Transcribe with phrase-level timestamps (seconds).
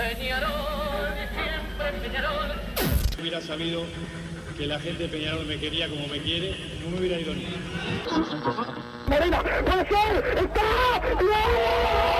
[0.00, 2.52] Peñarol, siempre Peñarol.
[3.14, 3.84] Si hubiera sabido
[4.56, 7.46] que la gente de Peñarol me quería como me quiere, no me hubiera ido ni.
[9.06, 12.19] Puede ser, está, No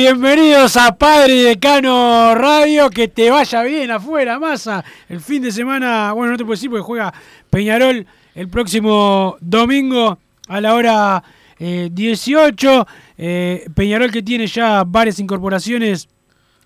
[0.00, 2.88] Bienvenidos a Padre Decano Radio.
[2.88, 4.82] Que te vaya bien afuera, masa.
[5.10, 7.12] El fin de semana, bueno, no te puedo decir porque juega
[7.50, 11.22] Peñarol el próximo domingo a la hora
[11.58, 12.86] eh, 18.
[13.18, 16.08] Eh, Peñarol que tiene ya varias incorporaciones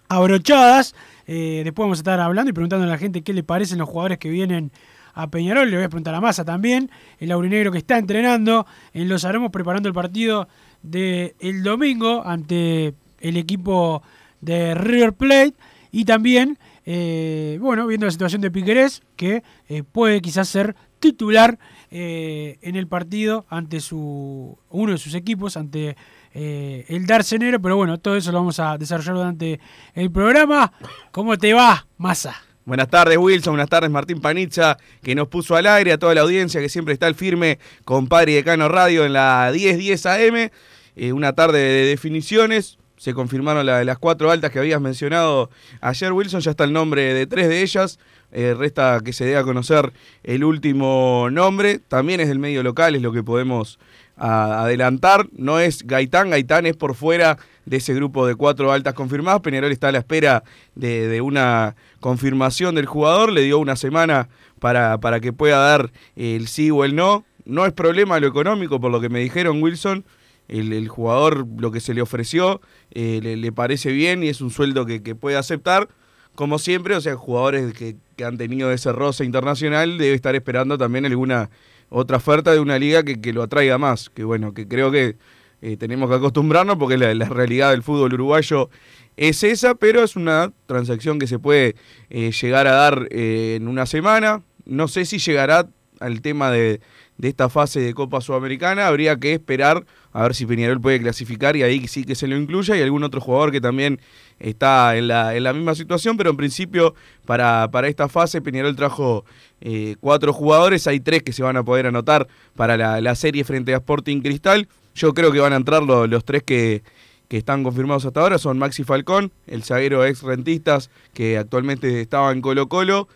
[0.08, 0.94] abrochadas.
[1.26, 3.88] Eh, después vamos a estar hablando y preguntando a la gente qué le parecen los
[3.88, 4.70] jugadores que vienen
[5.12, 5.68] a Peñarol.
[5.68, 9.50] Le voy a preguntar a Massa también, el aurinegro que está entrenando en Los Aromos
[9.50, 10.46] preparando el partido
[10.82, 14.02] del el domingo ante el equipo
[14.40, 15.54] de River Plate.
[15.92, 21.58] Y también, eh, bueno, viendo la situación de Piquerés, que eh, puede quizás ser titular
[21.90, 25.96] eh, en el partido ante su uno de sus equipos, ante
[26.32, 27.62] el Darcenero.
[27.62, 29.60] Pero bueno, todo eso lo vamos a desarrollar durante
[29.94, 30.72] el programa.
[31.12, 32.34] ¿Cómo te va, Massa?
[32.66, 36.22] Buenas tardes Wilson, buenas tardes Martín Panizza, que nos puso al aire, a toda la
[36.22, 40.50] audiencia que siempre está al firme con Padre y Decano Radio en la 1010 AM.
[40.96, 45.50] Eh, una tarde de definiciones, se confirmaron la- las cuatro altas que habías mencionado
[45.80, 47.98] ayer Wilson, ya está el nombre de tres de ellas.
[48.32, 49.92] Eh, resta que se dé a conocer
[50.24, 53.78] el último nombre, también es del medio local, es lo que podemos
[54.16, 55.26] adelantar.
[55.36, 59.40] No es Gaitán, Gaitán es por fuera de ese grupo de cuatro altas confirmadas.
[59.40, 60.42] Peñarol está a la espera
[60.74, 64.28] de, de una confirmación del jugador, le dio una semana
[64.58, 67.24] para, para que pueda dar el sí o el no.
[67.44, 70.04] No es problema lo económico, por lo que me dijeron Wilson.
[70.48, 72.60] El, jugador, lo que se le ofreció,
[72.90, 75.88] eh, le, parece bien y es un sueldo que, puede aceptar.
[76.34, 81.06] Como siempre, o sea, jugadores que, han tenido ese roce internacional debe estar esperando también
[81.06, 81.50] alguna
[81.88, 84.10] otra oferta de una liga que, lo atraiga más.
[84.10, 85.16] Que bueno, que creo que
[85.62, 88.68] eh, tenemos que acostumbrarnos porque la, realidad del fútbol uruguayo
[89.16, 91.76] es esa, pero es una transacción que se puede
[92.10, 94.42] eh, llegar a dar en una semana.
[94.66, 95.68] No sé si llegará
[96.00, 96.80] al tema de
[97.22, 98.88] esta fase de Copa Sudamericana.
[98.88, 102.36] Habría que esperar a ver si Peñarol puede clasificar y ahí sí que se lo
[102.36, 104.00] incluya y algún otro jugador que también
[104.38, 106.94] está en la, en la misma situación, pero en principio
[107.26, 109.24] para, para esta fase Peñarol trajo
[109.60, 113.44] eh, cuatro jugadores, hay tres que se van a poder anotar para la, la serie
[113.44, 114.68] frente a Sporting Cristal.
[114.94, 116.82] Yo creo que van a entrar lo- los tres que,
[117.26, 122.30] que están confirmados hasta ahora, son Maxi Falcón, el zaguero ex rentistas que actualmente estaba
[122.30, 123.08] en Colo Colo.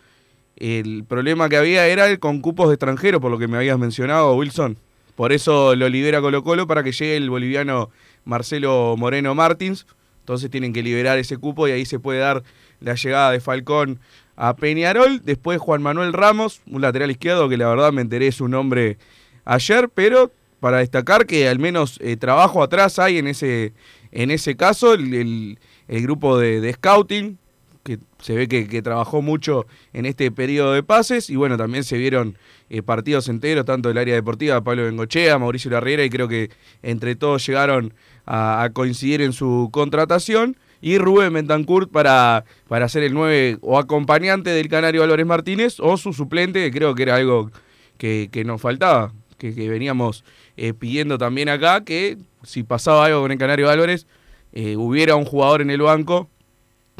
[0.57, 3.79] El problema que había era el con cupos de extranjeros, por lo que me habías
[3.79, 4.75] mencionado, Wilson.
[5.19, 7.89] Por eso lo libera Colo Colo para que llegue el boliviano
[8.23, 9.85] Marcelo Moreno Martins.
[10.21, 12.41] Entonces tienen que liberar ese cupo y ahí se puede dar
[12.79, 13.99] la llegada de Falcón
[14.37, 15.21] a Peñarol.
[15.25, 18.97] Después Juan Manuel Ramos, un lateral izquierdo que la verdad me enteré su nombre
[19.43, 20.31] ayer, pero
[20.61, 23.73] para destacar que al menos eh, trabajo atrás hay en ese,
[24.13, 25.57] en ese caso, el,
[25.89, 27.37] el- grupo de, de scouting,
[27.83, 31.97] que se ve que, trabajó mucho en este periodo de pases, y bueno, también se
[31.97, 32.37] vieron
[32.69, 36.49] eh, partidos enteros, tanto del área deportiva, Pablo Bengochea, Mauricio Larriera, y creo que
[36.83, 37.93] entre todos llegaron
[38.25, 40.57] a, coincidir en su contratación.
[40.81, 45.97] Y Rubén Bentancurt para, para ser el 9 o acompañante del Canario Álvarez Martínez o
[45.97, 47.51] su suplente, que creo que era algo
[47.97, 50.23] que, que nos faltaba, que, que veníamos
[50.55, 54.07] eh, pidiendo también acá, que si pasaba algo con el Canario Álvarez,
[54.53, 56.29] eh, hubiera un jugador en el banco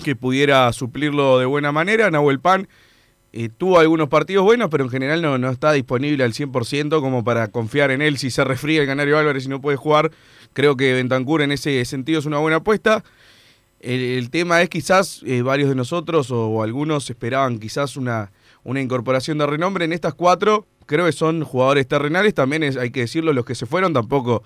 [0.04, 2.10] que pudiera suplirlo de buena manera.
[2.12, 2.68] Nahuel Pan
[3.32, 7.24] eh, tuvo algunos partidos buenos, pero en general no, no está disponible al 100% como
[7.24, 8.18] para confiar en él.
[8.18, 10.12] Si se resfría el Canario Álvarez y no puede jugar,
[10.54, 13.04] creo que Bentancur en ese sentido es una buena apuesta.
[13.80, 18.32] El, tema es quizás eh, varios de nosotros o, o algunos esperaban quizás una,
[18.64, 19.86] una incorporación de renombre.
[19.86, 23.54] En estas cuatro creo que son jugadores terrenales, también es, hay que decirlo, los que
[23.54, 24.44] se fueron tampoco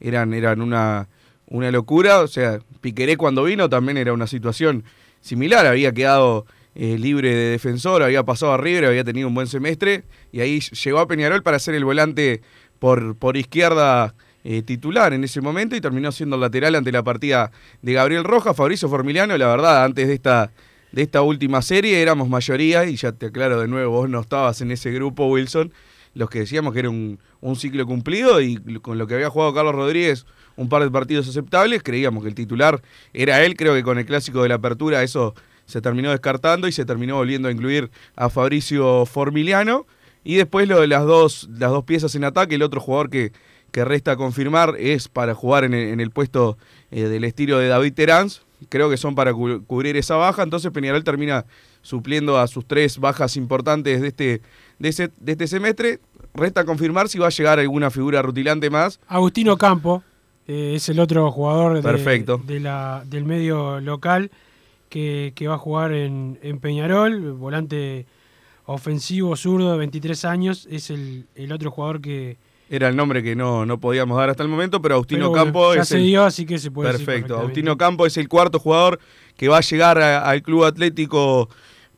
[0.00, 1.06] eran, eran una,
[1.52, 2.20] una locura.
[2.20, 4.84] O sea, Piqueré cuando vino también era una situación
[5.20, 9.46] similar, había quedado eh, libre de defensor, había pasado a River, había tenido un buen
[9.46, 12.42] semestre y ahí llegó a Peñarol para ser el volante
[12.78, 17.52] por, por izquierda eh, titular en ese momento y terminó siendo lateral ante la partida
[17.82, 20.50] de Gabriel Rojas, Fabricio Formiliano, la verdad, antes de esta,
[20.90, 24.60] de esta última serie éramos mayoría y ya te aclaro de nuevo, vos no estabas
[24.62, 25.72] en ese grupo, Wilson,
[26.14, 29.54] los que decíamos que era un, un ciclo cumplido y con lo que había jugado
[29.54, 30.26] Carlos Rodríguez
[30.56, 32.82] un par de partidos aceptables, creíamos que el titular
[33.12, 35.34] era él, creo que con el clásico de la apertura eso
[35.66, 39.86] se terminó descartando y se terminó volviendo a incluir a Fabricio Formiliano.
[40.24, 43.32] Y después lo de las dos, las dos piezas en ataque, el otro jugador que,
[43.72, 46.58] que resta confirmar es para jugar en el, puesto
[46.90, 48.28] eh, del estilo de David Terán.
[48.68, 51.46] Creo que son para cu cubrir esa baja, entonces Peñarol termina
[51.80, 54.42] supliendo a sus tres bajas importantes de este,
[54.78, 55.98] de, de este semestre.
[56.34, 59.00] Resta confirmar si va a llegar alguna figura rutilante más.
[59.08, 60.04] Agustino Campo
[60.48, 62.40] eh, es el otro jugador de, Perfecto.
[62.44, 64.30] de la, del medio local
[64.88, 68.06] que, que va a jugar en, en, Peñarol, volante
[68.64, 72.36] ofensivo zurdo de 23 años, es el, el otro jugador que...
[72.68, 75.44] Era el nombre que no, no podíamos dar hasta el momento, pero Agustino pero bueno,
[75.44, 76.04] Campo ya es se el...
[76.04, 77.38] dio, así que se puede Perfecto.
[77.38, 78.98] Agustino Campo es el cuarto jugador
[79.36, 81.48] que va a llegar a, al Club Atlético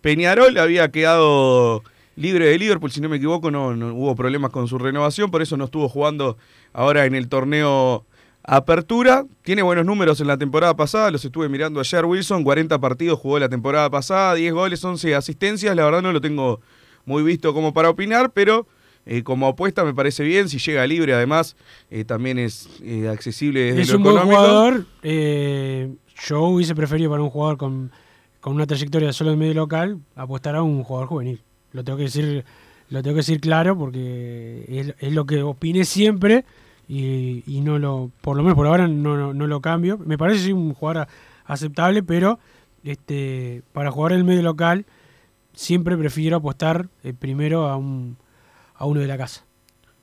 [0.00, 0.58] Peñarol.
[0.58, 1.82] Había quedado
[2.16, 5.42] libre de Liverpool, si no me equivoco, no, no, hubo problemas con su renovación, por
[5.42, 6.36] eso no estuvo jugando
[6.72, 8.04] ahora en el torneo
[8.46, 9.24] Apertura.
[9.42, 13.38] Tiene buenos números en la temporada pasada, los estuve mirando ayer, Wilson, 40 partidos jugó
[13.38, 16.60] la temporada pasada, 10 goles, 11 asistencias, la verdad no lo tengo
[17.06, 18.66] muy visto como para opinar, pero
[19.06, 21.56] eh, como apuesta me parece bien, si llega libre además
[21.90, 24.26] eh, también es eh, accesible desde es lo un económico.
[24.26, 24.86] buen jugador,
[26.26, 27.92] yo hubiese preferido para un jugador con,
[28.40, 31.40] con una trayectoria solo en medio local, apostar a un jugador juvenil.
[31.72, 32.44] Lo tengo que decir,
[32.90, 36.44] lo tengo que decir claro porque es, es lo que opiné siempre
[36.88, 39.98] y, y, no lo, por lo menos por ahora no, no, no lo cambio.
[39.98, 41.06] Me parece un jugador
[41.44, 42.38] aceptable, pero
[42.84, 44.84] este para jugar en el medio local
[45.54, 48.16] siempre prefiero apostar eh, primero a un
[48.74, 49.44] a uno de la casa.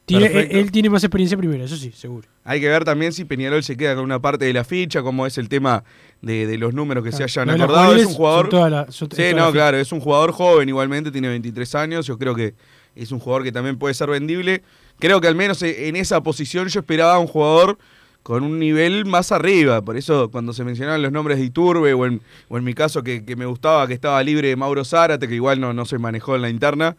[0.05, 2.27] Tiene, él, él, tiene más experiencia primero, eso sí, seguro.
[2.43, 5.27] Hay que ver también si Peñarol se queda con una parte de la ficha, cómo
[5.27, 5.83] es el tema
[6.21, 7.27] de, de los números que claro.
[7.27, 7.95] se hayan no, acordado.
[7.95, 8.53] Es un jugador.
[8.71, 12.07] La, sí, no, claro, es un jugador joven igualmente, tiene 23 años.
[12.07, 12.55] Yo creo que
[12.95, 14.63] es un jugador que también puede ser vendible.
[14.99, 17.77] Creo que al menos en esa posición yo esperaba un jugador
[18.23, 19.81] con un nivel más arriba.
[19.81, 23.03] Por eso cuando se mencionaban los nombres de Iturbe o en, o en mi caso
[23.03, 26.35] que, que, me gustaba que estaba libre Mauro Zárate, que igual no, no se manejó
[26.35, 26.95] en la interna,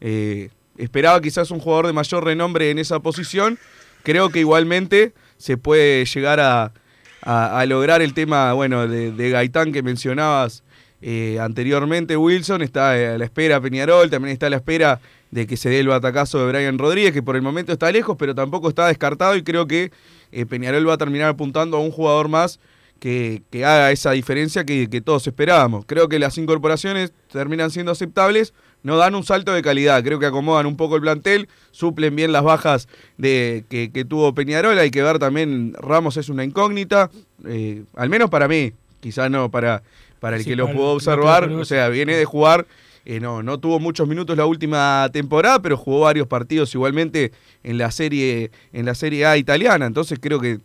[0.00, 3.58] eh, esperaba quizás un jugador de mayor renombre en esa posición.
[4.02, 6.72] Creo que igualmente se puede llegar a,
[7.22, 10.62] a, lograr el tema bueno, de, Gaitán que mencionabas
[11.02, 12.62] eh, anteriormente, Wilson.
[12.62, 15.00] Está a la espera Peñarol, también está a la espera
[15.30, 18.16] de que se dé el batacazo de Brian Rodríguez, que por el momento está lejos,
[18.18, 19.92] pero tampoco está descartado y creo que
[20.32, 22.58] eh, Peñarol va a terminar apuntando a un jugador más
[22.98, 25.84] que, que haga esa diferencia que, que, todos esperábamos.
[25.86, 30.26] Creo que las incorporaciones terminan siendo aceptables, no dan un salto de calidad, creo que
[30.26, 34.90] acomodan un poco el plantel, suplen bien las bajas de, que, que tuvo Peñarol, hay
[34.90, 37.10] que ver también, Ramos es una incógnita,
[37.46, 39.82] eh, al menos para mí, quizás no para,
[40.20, 42.66] para el sí, que lo pudo observar, o sea, viene de jugar
[43.04, 47.32] eh, no, no tuvo muchos minutos la última temporada, pero jugó varios partidos igualmente
[47.62, 49.86] en la serie, en la serie A italiana.
[49.86, 50.60] Entonces creo que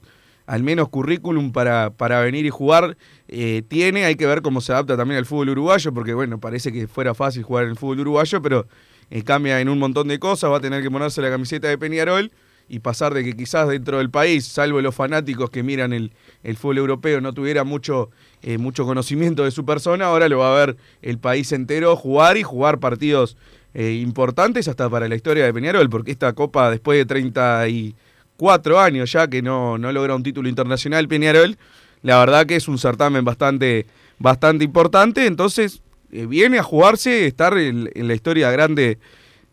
[0.45, 2.97] al menos currículum para, para venir y jugar
[3.27, 4.05] eh, tiene.
[4.05, 7.13] Hay que ver cómo se adapta también al fútbol uruguayo, porque bueno, parece que fuera
[7.13, 8.67] fácil jugar en el fútbol uruguayo, pero
[9.09, 10.51] eh, cambia en un montón de cosas.
[10.51, 12.31] Va a tener que ponerse la camiseta de Peñarol
[12.67, 16.57] y pasar de que quizás dentro del país, salvo los fanáticos que miran el, el
[16.57, 18.09] fútbol europeo, no tuviera mucho,
[18.47, 22.37] eh, mucho conocimiento de su persona, ahora lo va a ver el país entero jugar
[22.37, 23.37] y jugar partidos
[23.73, 29.11] eh, importantes hasta para la historia de Peñarol, porque esta copa después de 34 años
[29.11, 31.57] ya que no, no logra un título internacional Peñarol,
[32.03, 33.87] la verdad que es un certamen bastante,
[34.19, 38.99] bastante importante, entonces eh, viene a jugarse, estar en, en la historia grande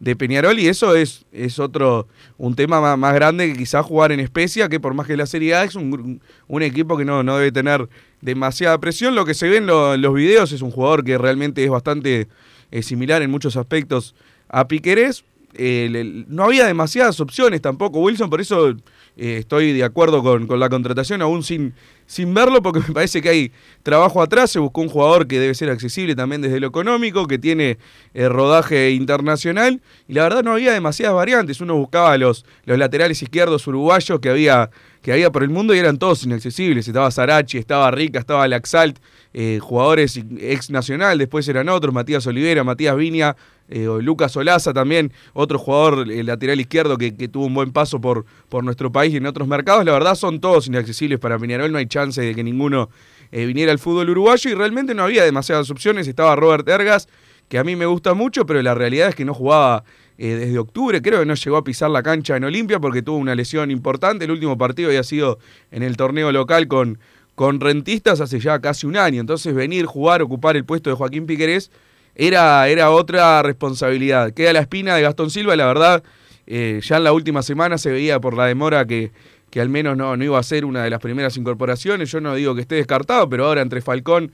[0.03, 4.11] de Peñarol y eso es, es otro, un tema más, más, grande que quizás jugar
[4.11, 7.23] en Especia, que por más que la Serie A es un, un equipo que no,
[7.23, 7.89] no, debe tener
[8.21, 9.15] demasiada presión.
[9.15, 11.71] Lo que se ve en, lo, en los videos es un jugador que realmente es
[11.71, 12.27] bastante
[12.73, 14.17] eh, similar en muchos aspectos
[14.49, 15.23] a Piquerés.
[15.55, 18.75] Eh, no había demasiadas opciones tampoco, Wilson, por eso
[19.17, 21.75] eh, estoy de acuerdo con, con, la contratación, aún sin,
[22.07, 23.53] sin verlo, porque me parece que hay
[23.83, 24.51] trabajo atrás.
[24.51, 27.79] Se buscó un jugador que debe ser accesible también desde lo económico, que tiene
[28.15, 31.61] eh, rodaje internacional, y la verdad no había demasiadas variantes.
[31.61, 34.71] Uno buscaba los, los laterales izquierdos uruguayos que había,
[35.03, 36.87] que había por el mundo y eran todos inaccesibles.
[36.87, 38.99] Estaba Sarachi, estaba Rica, estaba Laxalt,
[39.35, 43.37] eh, jugadores ex nacional, después eran otros, Matías Olivera, Matías Viña,
[43.69, 48.25] eh, Lucas Olaza también, otro jugador el lateral izquierdo que, tuvo un buen paso por,
[48.49, 49.85] por nuestro país y en otros mercados.
[49.85, 52.89] La verdad son todos inaccesibles para Peñarol, no hay chance de que ninguno
[53.33, 56.07] eh, viniera al fútbol uruguayo y realmente no había demasiadas opciones.
[56.07, 57.09] Estaba Robert Ergas,
[57.49, 59.85] que a mí me gusta mucho, pero la realidad es que no jugaba
[60.19, 61.01] eh, desde octubre.
[61.03, 64.25] Creo que no llegó a pisar la cancha en Olimpia porque tuvo una lesión importante.
[64.25, 65.39] El último partido había sido
[65.71, 66.99] en el torneo local con,
[67.35, 69.21] con Rentistas hace ya casi un año.
[69.21, 71.71] Entonces venir, jugar, ocupar el puesto de Joaquín Piquerés
[72.15, 74.33] era, era otra responsabilidad.
[74.33, 76.03] Queda la espina de Gastón Silva, la verdad,
[76.47, 79.13] eh, ya en la última semana se veía por la demora que,
[79.51, 82.11] que al menos no, no iba a ser una de las primeras incorporaciones.
[82.11, 84.33] Yo no digo que esté descartado, pero ahora entre Falcón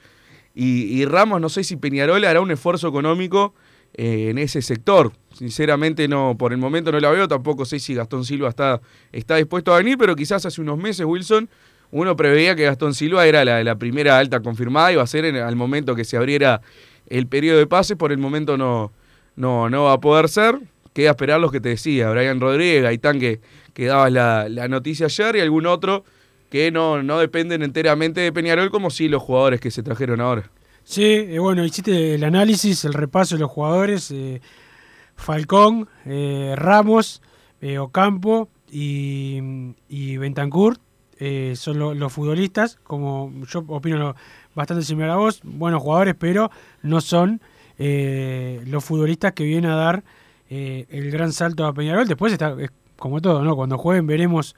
[0.54, 3.54] y, y Ramos, no sé si Peñarol hará un esfuerzo económico
[3.94, 5.12] eh, en ese sector.
[5.34, 8.80] Sinceramente, no, por el momento no la veo, tampoco sé si Gastón Silva está,
[9.12, 11.48] está dispuesto a venir, pero quizás hace unos meses, Wilson,
[11.90, 15.36] uno preveía que Gastón Silva era la, la primera alta confirmada, iba a ser en,
[15.36, 16.60] al momento que se abriera
[17.08, 18.92] el periodo de pases, por el momento no,
[19.36, 20.58] no, no va a poder ser.
[20.92, 23.40] Queda esperar los que te decía, Brian Rodríguez, Gaitán que,
[23.72, 26.04] que dabas la, la noticia ayer y algún otro
[26.50, 30.50] que no, no dependen enteramente de Peñarol como sí los jugadores que se trajeron ahora.
[30.90, 34.10] Sí, eh, bueno, hiciste el análisis, el repaso de los jugadores.
[34.10, 34.40] eh,
[35.16, 37.20] Falcón, eh, Ramos,
[37.60, 39.38] eh, Ocampo y,
[39.90, 40.16] y
[41.56, 42.78] son lo- los futbolistas.
[42.84, 44.16] Como yo opino lo-
[44.54, 46.50] bastante similar a vos, buenos jugadores, pero
[46.82, 47.42] no son
[47.78, 50.04] los futbolistas que vienen a dar
[50.48, 52.08] el gran salto a Peñarol.
[52.08, 53.54] Después está, es como todo, ¿no?
[53.56, 54.56] Cuando jueguen veremos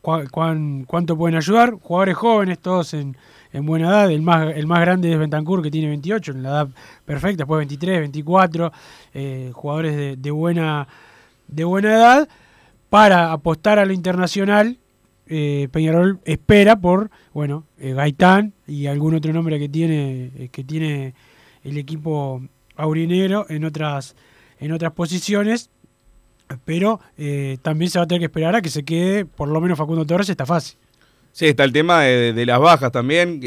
[0.00, 1.72] cuánto pueden ayudar.
[1.82, 3.16] Jugadores jóvenes, todos en,
[3.56, 4.10] en buena edad.
[4.10, 6.68] El más, el más grande es Bentancur, que tiene 28, en la edad
[7.06, 7.38] perfecta.
[7.38, 8.72] Después 23, 24.
[9.14, 10.86] eh, jugadores de, buena,
[11.48, 12.28] de buena edad.
[12.90, 14.78] Para apostar a lo internacional,
[15.26, 20.62] eh, Peñarol espera por, bueno, eh, Gaitán y algún otro nombre que tiene, eh, que
[20.62, 21.14] tiene
[21.64, 22.42] el equipo
[22.76, 24.16] aurinegro en otras,
[24.60, 25.70] en otras posiciones.
[26.64, 27.00] Pero
[27.62, 30.06] también se va a tener que esperar a que se quede, por lo menos Facundo
[30.06, 30.78] Torres, está fácil.
[31.36, 33.40] Sí, está el tema de, las bajas también.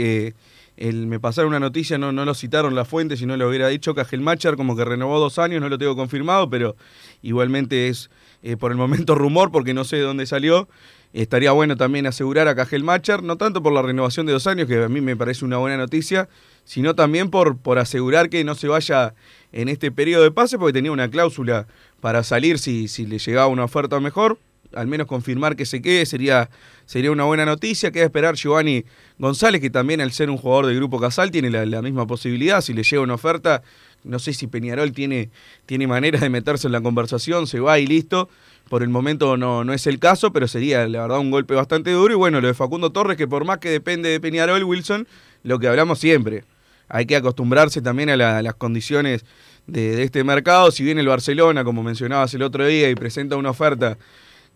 [0.78, 3.68] el- me pasaron una noticia, no, no lo citaron la fuente, si no lo hubiera
[3.68, 6.76] dicho, Cajelmachar como que renovó dos años, no lo tengo confirmado, pero
[7.24, 8.12] igualmente es
[8.44, 10.70] eh, por el momento rumor porque no sé de dónde salió.
[11.14, 14.84] Estaría bueno también asegurar a Cajelmachar, no tanto por la renovación de dos años, que
[14.84, 16.30] a mí me parece una buena noticia,
[16.66, 19.16] sino también por, por asegurar que no se vaya
[19.52, 21.66] en este periodo de pase, porque tenía una cláusula
[22.02, 24.38] para salir si, si le llegaba una oferta mejor.
[24.76, 26.50] Al menos confirmar que se quede sería,
[26.86, 27.92] sería una buena noticia.
[27.92, 28.86] Queda esperar Giovanni
[29.18, 32.62] González, que también al ser un jugador del Grupo Casal tiene la, misma posibilidad.
[32.62, 33.64] Si le llega una oferta,
[34.04, 35.30] no sé si Peñarol tiene,
[35.66, 38.30] tiene manera de meterse en la conversación, se va y listo.
[38.70, 41.92] Por el momento no, no es el caso, pero sería la verdad un golpe bastante
[41.92, 42.14] duro.
[42.14, 45.08] Y bueno, lo de Facundo Torres, que por más que depende de Peñarol, Wilson,
[45.42, 46.44] lo que hablamos siempre.
[46.88, 49.26] Hay que acostumbrarse también a las condiciones
[49.66, 50.70] de, de este mercado.
[50.70, 53.98] Si bien el Barcelona, como mencionabas el otro día, y presenta una oferta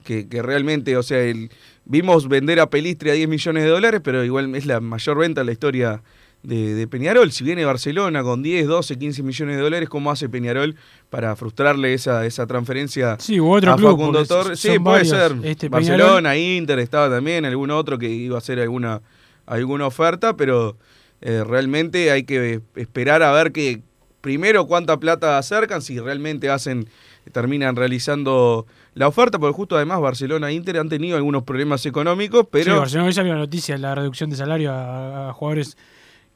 [0.04, 1.50] que, que realmente, o sea, el,
[1.86, 5.42] vimos vender a Pelistri a 10 millones de dólares, pero igual es la mayor venta
[5.42, 6.04] en la historia
[6.44, 7.32] de, de Peñarol.
[7.32, 10.76] Si viene Barcelona con 10, 12, 15 millones de dólares, ¿cómo hace Peñarol
[11.10, 14.60] para frustrarle esa, esa transferencia Sí, u otro a club, Facundo Torres?
[14.60, 15.10] Sí, puede varios.
[15.10, 15.36] ser.
[15.44, 19.02] Este, Barcelona, Inter, estaba también, algún otro que iba a hacer alguna,
[19.46, 20.78] alguna oferta, pero
[21.22, 23.82] eh, realmente hay que esperar a ver que
[24.20, 26.90] primero cuánta plata acercan, si realmente hacen,
[27.32, 28.66] terminan realizando
[28.96, 32.80] la oferta, porque justo además Barcelona e Inter han tenido algunos problemas económicos, pero Sí,
[32.80, 35.78] Barcelona hoy salió la noticia de la reducción de salario a, jugadores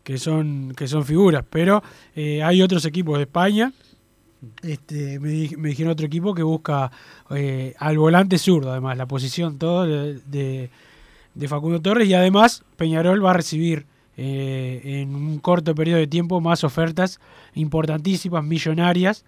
[0.04, 1.84] que son, que son figuras, pero
[2.16, 3.74] eh, hay otros equipos de España.
[4.62, 6.92] Este, me, di- me dijeron otro equipo que busca
[7.32, 10.70] eh, al volante zurdo, además, la posición todo de, de-
[11.34, 13.86] de Facundo Torres y además Peñarol va a recibir
[14.16, 17.20] eh, en un corto periodo de tiempo más ofertas
[17.54, 19.26] importantísimas, millonarias,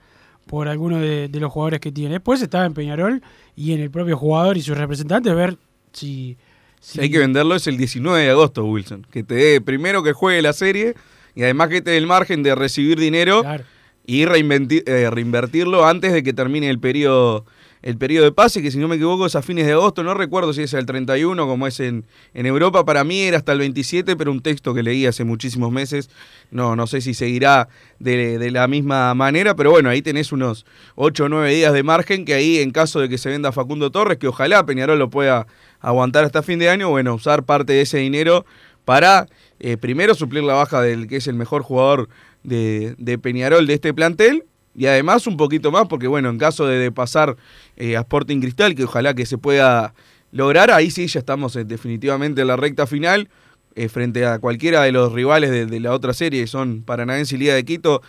[0.50, 2.16] por algunos de, de los jugadores que tiene.
[2.16, 3.22] Después está en Peñarol
[3.56, 5.58] y en el propio jugador y sus representantes ver
[5.94, 6.38] si...
[6.80, 9.06] si hay que venderlo es el 19 de agosto, Wilson.
[9.12, 10.96] Que te dé primero que juegue la serie
[11.36, 13.64] y además que te dé el margen de recibir dinero Claro.
[14.08, 17.46] y eh, reinvertirlo antes de que termine el periodo
[17.82, 20.14] el periodo de pase, que si no me equivoco es a fines de agosto, no
[20.14, 23.60] recuerdo si es el 31 como es en, en Europa, para mí era hasta el
[23.60, 26.10] 27, pero un texto que leí hace muchísimos meses,
[26.52, 27.70] no, no sé si seguirá
[28.00, 31.84] de, de la misma manera, pero bueno, ahí tenés unos 8 o 9 días de
[31.84, 35.10] margen, que ahí en caso de que se venda Facundo Torres, que ojalá Peñarol lo
[35.10, 35.48] pueda
[35.80, 38.46] aguantar hasta fin de año, bueno, usar parte de ese dinero
[38.84, 39.28] para
[39.60, 42.10] eh, primero suplir la baja del que es el mejor jugador
[42.44, 44.46] de, de Peñarol de este plantel
[44.80, 47.36] y además un poquito más porque bueno, en caso de, pasar
[47.76, 49.94] eh, a Sporting Cristal, que ojalá que se pueda
[50.32, 53.28] lograr, ahí sí ya estamos eh, definitivamente en la recta final
[53.76, 57.40] eh, frente a cualquiera de los rivales de, la otra serie, que son Paranaense y
[57.40, 58.02] Liga de Quito,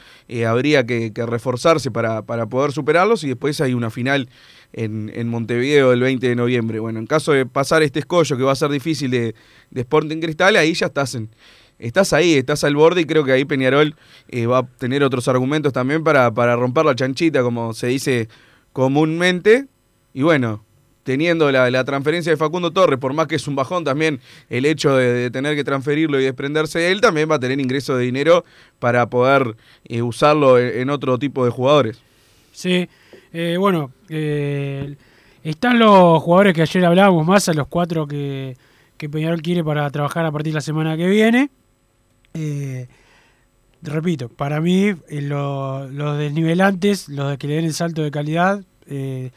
[0.47, 4.29] habría que, que reforzarse para, para poder superarlos y después hay una final
[4.73, 6.79] en, en Montevideo el 20 de noviembre.
[6.79, 9.35] Bueno, en caso de pasar este escollo que va a ser difícil de,
[9.71, 11.31] de Sporting Cristal, ahí ya estás en,
[11.81, 13.97] estás ahí, estás al borde y creo que ahí Peñarol
[14.29, 18.29] eh, va a tener otros argumentos también para, para romper la chanchita, como se dice
[18.73, 19.67] comúnmente.
[20.13, 20.65] Y bueno,
[21.03, 24.97] teniendo la, transferencia de Facundo Torres, por más que es un bajón también el hecho
[24.97, 28.45] de, tener que transferirlo y desprenderse de él, también va a tener ingreso de dinero
[28.79, 32.01] para poder eh, usarlo en, otro tipo de jugadores.
[32.53, 32.89] Sí,
[33.33, 34.95] eh, bueno, eh,
[35.43, 38.57] están los jugadores que ayer hablábamos más, a los cuatro que
[38.99, 41.51] Peñarol quiere para trabajar a partir de la semana que viene.
[42.35, 42.89] Eh,
[43.83, 48.63] repito, para mí eh, lo- los desnivelantes, los que le den el salto de calidad,
[48.87, 49.31] eh,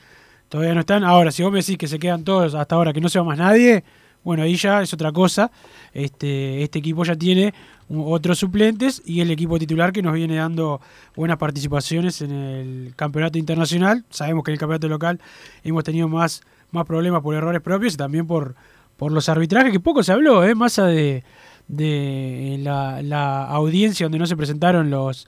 [0.49, 1.03] todavía no están.
[1.03, 3.25] Ahora, si vos me decís que se quedan todos hasta ahora, que no se va
[3.25, 3.83] más nadie,
[4.23, 5.51] bueno, ahí ya es otra cosa.
[5.93, 7.53] Este, este equipo ya tiene
[7.89, 10.79] otros suplentes y el equipo titular que nos viene dando
[11.15, 14.05] buenas participaciones en el campeonato internacional.
[14.09, 15.19] Sabemos que en el campeonato local
[15.63, 18.55] hemos tenido más, más problemas por errores propios y también por,
[18.95, 20.55] por los arbitrajes, que poco se habló, ¿eh?
[20.55, 21.23] más de,
[21.67, 25.27] de la, la audiencia donde no se presentaron los,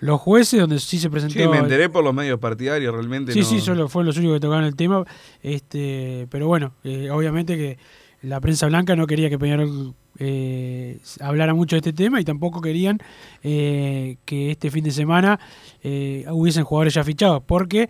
[0.00, 1.38] los jueces, donde sí se presentó...
[1.38, 4.36] Sí, me enteré por los medios partidarios, realmente Sí, no- sí, solo fue los únicos
[4.36, 5.04] que tocaron el tema.
[5.42, 7.78] Este, pero bueno, eh, obviamente que
[8.22, 12.60] la prensa blanca no quería que Peñarol eh, hablara mucho de este tema y tampoco
[12.60, 12.98] querían
[13.42, 15.40] eh, que este fin de semana
[15.82, 17.88] eh, hubiesen jugadores ya fichados, porque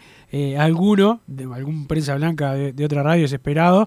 [0.58, 3.86] alguno, de algún prensa blanca de, de otra radio desesperado,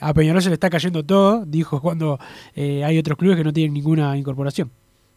[0.00, 2.18] a Peñarol se le está cayendo todo, dijo cuando
[2.54, 4.70] hay otros clubes que no tienen ninguna incorporación.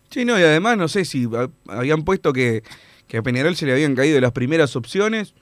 [0.10, 2.64] Sí, no, y además no sé si ha- habían puesto que,
[3.08, 5.34] que a Peñarol se le habían caído las primeras opciones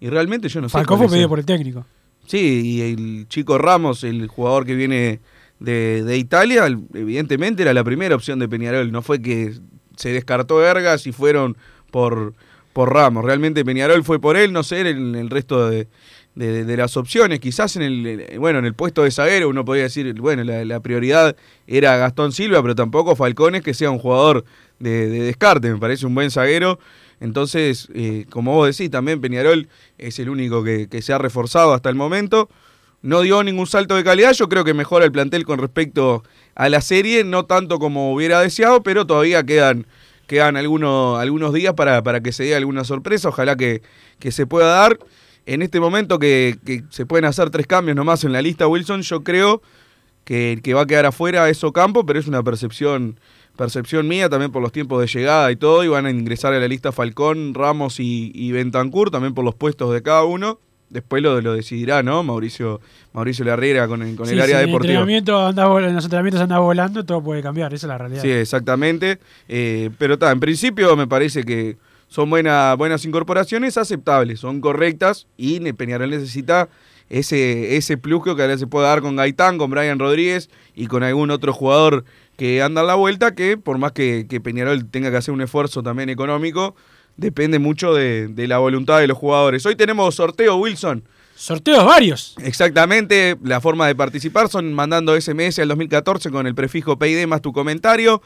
[0.00, 0.72] y realmente yo no sé.
[0.72, 1.84] Falcó fue pedido por el técnico.
[2.26, 5.20] Sí, y el chico Ramos, el jugador que viene
[5.60, 8.90] de, de Italia, evidentemente era la primera opción de Peñarol.
[8.92, 9.54] No fue que
[9.96, 11.56] se descartó Ergas y fueron
[11.90, 12.34] por,
[12.72, 13.24] por Ramos.
[13.24, 15.88] Realmente Peñarol fue por él, no sé, en el resto de,
[16.34, 17.40] de- las opciones.
[17.40, 21.36] Quizás en el, bueno, en el puesto de zaguero uno podría decir, bueno, la, prioridad
[21.66, 24.44] era Gastón Silva, pero tampoco Falcones que sea un jugador
[24.78, 25.72] de, de descarte.
[25.72, 26.78] Me parece un buen zaguero.
[27.20, 31.72] Entonces, eh, como vos decís, también Peñarol es el único que, que se ha reforzado
[31.72, 32.50] hasta el momento.
[33.04, 36.70] No dio ningún salto de calidad, yo creo que mejora el plantel con respecto a
[36.70, 39.86] la serie, no tanto como hubiera deseado, pero todavía quedan,
[40.26, 43.82] quedan algunos, algunos días para, para que se dé alguna sorpresa, ojalá que,
[44.18, 44.98] que se pueda dar.
[45.44, 49.02] En este momento que, que se pueden hacer tres cambios nomás en la lista Wilson,
[49.02, 49.60] yo creo
[50.24, 53.20] que el que va a quedar afuera es Ocampo, pero es una percepción,
[53.54, 56.58] percepción mía también por los tiempos de llegada y todo, y van a ingresar a
[56.58, 60.58] la lista Falcón, Ramos y, y Bentancur, también por los puestos de cada uno.
[60.94, 62.22] Después lo, lo decidirá, ¿no?
[62.22, 62.80] Mauricio,
[63.12, 65.00] Mauricio Larriera con el, con el Sí, área en deportiva.
[65.68, 68.22] vol- en los entrenamientos andás volando, todo puede cambiar, esa es la realidad.
[68.22, 69.18] Sí, exactamente.
[69.48, 71.76] Eh, pero está, en principio me parece que
[72.08, 76.68] son buena- buenas incorporaciones, aceptables, son correctas y Peñarol necesita
[77.10, 81.02] ese, ese plus que ahora se puede dar con Gaitán, con Brian Rodríguez y con
[81.02, 82.04] algún otro jugador
[82.36, 85.40] que anda a la vuelta, que por más que, que Peñarol tenga que hacer un
[85.40, 86.74] esfuerzo también económico,
[87.16, 89.64] depende mucho de, de la voluntad de los jugadores.
[89.66, 91.04] Hoy tenemos sorteo, Wilson.
[91.36, 92.36] Sorteos varios.
[92.42, 97.42] Exactamente, la forma de participar son mandando SMS al 2014 con el prefijo PID más
[97.42, 98.22] tu comentario,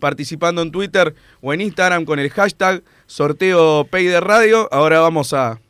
[0.00, 4.68] participando en Twitter o en Instagram con el hashtag sorteo PID Radio.
[4.72, 5.60] Ahora vamos a,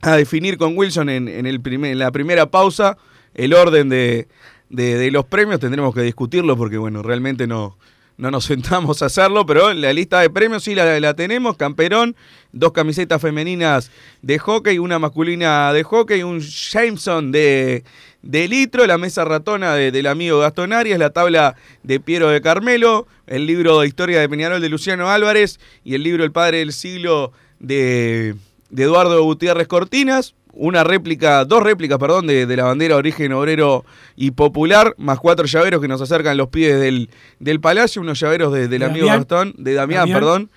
[0.00, 2.96] a definir con Wilson en, en el primer- en la primera pausa
[3.34, 4.26] el orden de,
[4.70, 5.60] de- de los premios.
[5.60, 7.78] Tendremos que discutirlo porque, bueno, realmente no,
[8.22, 11.56] no nos sentamos a hacerlo, pero la lista de premios sí la, la tenemos.
[11.56, 12.14] Camperón,
[12.52, 13.90] dos camisetas femeninas
[14.22, 17.82] de hockey, una masculina de hockey, un Jameson de,
[18.22, 22.40] de litro, la mesa ratona de- del amigo Gastón Arias, la tabla de Piero de
[22.40, 26.58] Carmelo, el libro de historia de Peñarol de Luciano Álvarez y el libro El Padre
[26.58, 28.36] del Siglo de,
[28.70, 30.34] de Eduardo Gutiérrez Cortinas.
[30.54, 33.84] Una réplica, dos réplicas, perdón, de, de la bandera origen obrero
[34.16, 38.52] y popular, más cuatro llaveros que nos acercan los pies del, del palacio, unos llaveros
[38.52, 39.06] de- del De amigo.
[39.06, 40.18] Gastón, de Damián, Damián.
[40.18, 40.50] perdón.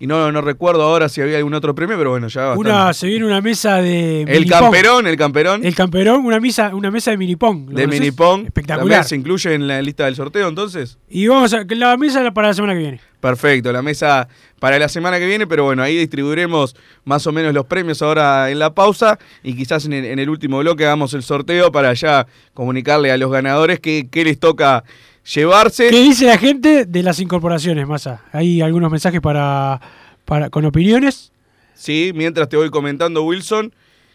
[0.00, 2.70] Y no, no recuerdo ahora si había algún otro premio, pero bueno, ya bastante.
[2.70, 4.22] Una, se viene una mesa de.
[4.22, 4.58] El minipong.
[4.60, 7.66] camperón, el camperón El camperón, una mesa, una mesa de minipong.
[7.70, 7.86] ¿lo de?
[7.86, 8.46] Minipong.
[8.46, 8.80] Espectacular.
[8.80, 10.98] También se incluye en la lista del sorteo, entonces.
[11.08, 11.62] Y vamos a.
[11.68, 13.00] La mesa para la semana que viene.
[13.22, 14.26] Perfecto, la mesa
[14.58, 18.50] para la semana que viene, pero bueno, ahí distribuiremos más o menos los premios ahora
[18.50, 21.92] en la pausa y quizás en el, en el último bloque hagamos el sorteo para
[21.92, 24.82] ya comunicarle a los ganadores qué, qué les toca
[25.32, 25.88] llevarse.
[25.90, 28.24] ¿Qué dice la gente de las incorporaciones, Massa?
[28.32, 29.80] Hay algunos mensajes para,
[30.24, 31.30] para con opiniones.
[31.74, 33.72] Sí, mientras te voy comentando, Wilson,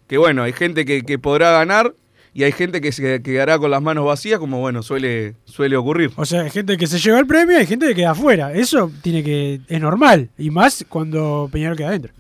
[0.07, 1.93] que bueno, hay gente que, que podrá ganar
[2.37, 6.11] y hay gente que se quedará con las manos vacías, como bueno, suele, suele ocurrir.
[6.17, 8.53] O sea, hay gente que se lleva el premio y hay gente que queda afuera.
[8.53, 10.29] Eso tiene que es normal.
[10.37, 12.13] Y más cuando Peñarol queda adentro.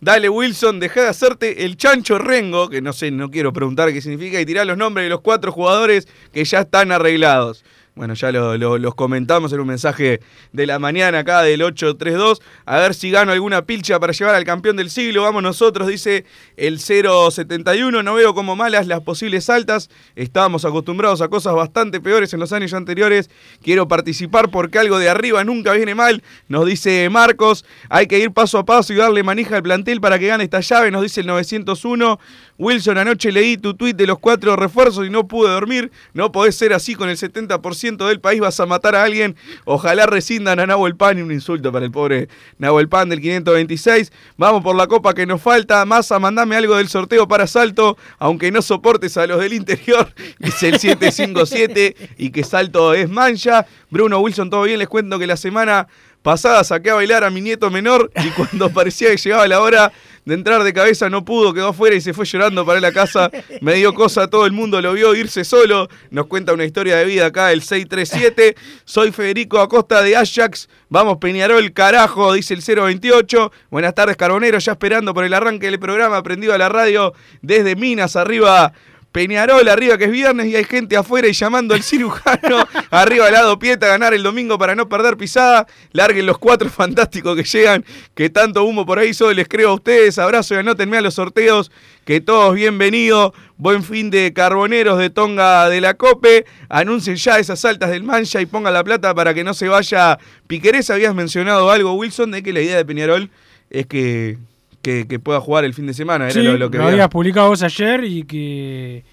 [0.00, 4.00] Dale, Wilson, deja de hacerte el chancho rengo, que no sé, no quiero preguntar qué
[4.00, 7.64] significa, y tirá los nombres de los cuatro jugadores que ya están arreglados.
[8.00, 10.20] Bueno, ya lo- lo- los comentamos en un mensaje
[10.54, 12.40] de la mañana acá del 832.
[12.64, 15.20] A ver si gano alguna pilcha para llevar al campeón del siglo.
[15.24, 16.24] Vamos nosotros, dice
[16.56, 18.02] el 071.
[18.02, 19.90] No veo como malas las posibles altas.
[20.16, 23.28] Estábamos acostumbrados a cosas bastante peores en los años anteriores.
[23.62, 26.22] Quiero participar porque algo de arriba nunca viene mal.
[26.48, 27.66] Nos dice Marcos.
[27.90, 30.60] Hay que ir paso a paso y darle manija al plantel para que gane esta
[30.60, 30.90] llave.
[30.90, 32.18] Nos dice el 901.
[32.56, 35.90] Wilson, anoche leí tu tuit de los cuatro refuerzos y no pude dormir.
[36.14, 38.40] No podés ser así con el 70% del país.
[38.40, 39.36] Vas a matar a alguien.
[39.64, 44.12] Ojalá rescindan a Nahuel Pan y un insulto para el pobre Nahuel Pan del 526.
[44.36, 45.84] Vamos por la copa que nos falta.
[45.84, 47.96] Massa, mandame algo del sorteo para Salto.
[48.18, 50.12] Aunque no soportes a los del interior.
[50.38, 53.66] Dice el 757 y que Salto es mancha.
[53.90, 54.78] Bruno Wilson, todo bien.
[54.78, 55.88] Les cuento que la semana
[56.22, 59.92] pasada saqué a bailar a mi nieto menor y cuando parecía que llegaba la hora
[60.24, 63.30] de entrar de cabeza no pudo, quedó afuera y se fue llorando para la casa.
[63.60, 65.88] Me dio cosa, todo el mundo lo vio irse solo.
[66.10, 68.56] Nos cuenta una historia de vida acá el 637.
[68.84, 70.68] Soy Federico Acosta de Ajax.
[70.88, 73.52] Vamos Peñarol, carajo, dice el 028.
[73.70, 77.76] Buenas tardes, Carbonero, ya esperando por el arranque del programa, prendido a la radio desde
[77.76, 78.72] Minas, arriba
[79.12, 83.32] Peñarol arriba que es viernes y hay gente afuera y llamando al cirujano arriba al
[83.32, 85.66] lado Pieta a ganar el domingo para no perder pisada.
[85.92, 89.74] Larguen los cuatro fantásticos que llegan, que tanto humo por ahí solo les creo a
[89.74, 90.18] ustedes.
[90.18, 91.72] Abrazo y anótenme a los sorteos,
[92.04, 93.32] que todos bienvenidos.
[93.56, 96.46] Buen fin de carboneros de Tonga de la Cope.
[96.68, 100.18] Anuncien ya esas altas del Mancha y pongan la plata para que no se vaya
[100.46, 100.88] Piquerés.
[100.88, 103.30] Habías mencionado algo, Wilson, de que la idea de Peñarol
[103.70, 104.38] es que,
[104.82, 106.24] que, que pueda jugar el fin de semana.
[106.26, 109.04] Era Sí, lo, lo que lo había- habías publicado vos ayer y que,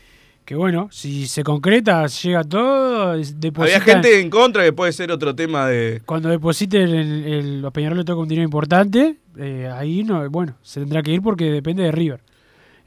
[0.46, 5.36] que bueno, si se concreta, llega todo, Había gente en contra que puede ser otro
[5.36, 6.02] tema de.
[6.06, 10.56] Cuando depositen el, el, los Peñarol le toca un dinero importante, eh, ahí no, bueno,
[10.62, 12.22] se tendrá que ir porque depende de River.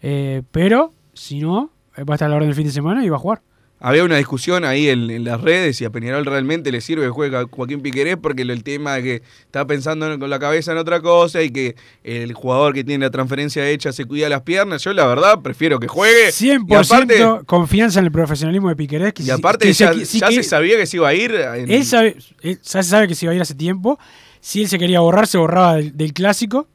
[0.02, 3.08] Eh, pero, si no, va a estar a la hora del fin de semana y
[3.10, 3.42] va a jugar.
[3.82, 7.08] Había una discusión ahí en, en las redes si a Peñarol realmente le sirve que
[7.10, 10.78] juegue Joaquín Piquerés porque el tema de que está pensando en- con la cabeza en
[10.78, 14.84] otra cosa y que el jugador que tiene la transferencia hecha se cuida las piernas.
[14.84, 16.28] Yo la verdad prefiero que juegue.
[16.30, 19.14] 100% Y aparte, confianza en el profesionalismo de Piquerés.
[19.14, 21.14] Que y aparte que ya, se- si ya que- se sabía que se iba a
[21.14, 21.34] ir.
[21.34, 23.98] en- Él sabe, él ya se sabe que se iba a ir hace tiempo.
[24.40, 26.68] Si él se quería borrar, se borraba del, del clásico,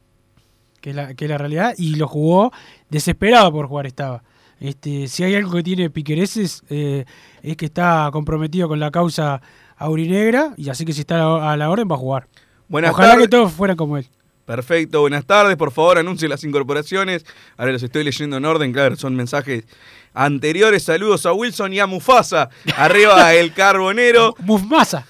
[0.82, 2.52] que es, la, que es la realidad, y lo jugó
[2.90, 4.24] desesperado por jugar estaba.
[4.60, 7.06] Este, si hay algo que tiene Piquereses, eh,
[7.44, 9.42] es que está comprometido con la causa
[9.78, 12.28] aurinegra, y así que si está a la, orden va a jugar.
[12.68, 13.26] Buenas Ojalá tardes.
[13.26, 14.08] que todos fueran como él.
[14.46, 15.56] Perfecto, buenas tardes.
[15.58, 17.26] Por favor, anuncien las incorporaciones.
[17.58, 19.66] Ahora los estoy leyendo en orden, claro, son mensajes
[20.14, 20.84] anteriores.
[20.84, 22.50] Saludos a Wilson y a Mufasa.
[22.78, 24.36] Arriba el carbonero.
[24.40, 25.06] Mufmasa.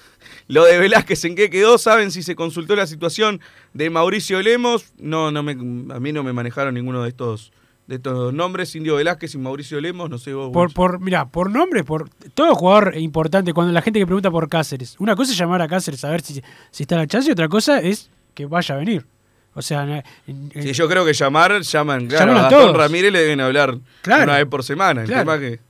[0.48, 3.40] Lo de Velázquez en qué quedó, ¿saben si se consultó la situación
[3.74, 4.92] de Mauricio Lemos?
[4.96, 7.52] No, no me, a mí no me manejaron ninguno de estos,
[7.86, 10.50] de estos nombres, Indio Velázquez y Mauricio Lemos, no sé vos.
[10.52, 10.74] Por, Wilson.
[10.74, 14.96] por, mira, por nombre, por todo jugador importante, cuando la gente que pregunta por Cáceres,
[14.98, 17.48] una cosa es llamar a Cáceres a ver si, si está la chance y otra
[17.48, 19.06] cosa es que vaya a venir.
[19.54, 22.76] O sea, en- en- Sí, yo creo que llamar, llaman, claro, a a Gastón todos.
[22.76, 24.24] Ramírez le deben hablar Claro.
[24.24, 25.02] una vez por semana.
[25.02, 25.22] El Claro.
[25.22, 25.60] tema que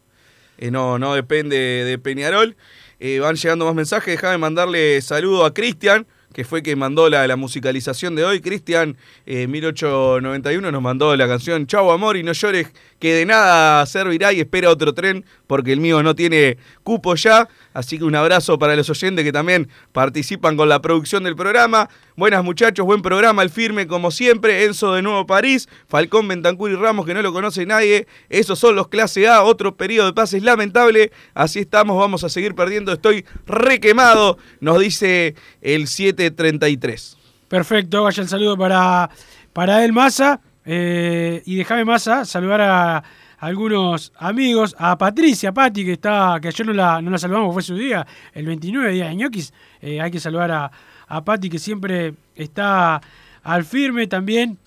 [0.58, 2.56] eh, no, no depende de Peñarol.
[2.98, 7.26] Eh, van llegando más mensajes, déjame mandarle saludo a Cristian, que fue quien mandó la,
[7.26, 8.42] la musicalización de hoy.
[8.42, 12.68] Cristian, eh, 1891, nos mandó la canción Chau amor y no llores,
[12.98, 17.48] que de nada servirá y espera otro tren, porque el mío no tiene cupo ya.
[17.76, 21.90] Así que un abrazo para los oyentes que también participan con la producción del programa.
[22.16, 24.64] Buenas muchachos, buen programa, el firme como siempre.
[24.64, 28.06] Enzo de Nuevo París, Falcón, Bentancur y Ramos, que no lo conoce nadie.
[28.30, 31.12] Esos son los clase A, otro periodo de pases lamentable.
[31.34, 32.94] Así estamos, vamos a seguir perdiendo.
[32.94, 37.18] Estoy requemado, nos dice el 733.
[37.48, 39.10] Perfecto, vaya el saludo para,
[39.52, 40.40] para él, Massa.
[40.64, 43.04] eh, y déjame, Massa, saludar a,
[43.38, 47.62] algunos amigos, a Patricia, Pati, que está que ayer no la, no la saludamos, fue
[47.62, 49.52] su día, el 29, día de ñoquis.
[49.80, 50.70] Eh, hay que saludar a,
[51.06, 53.00] a Pati, que siempre está
[53.42, 54.58] al firme también.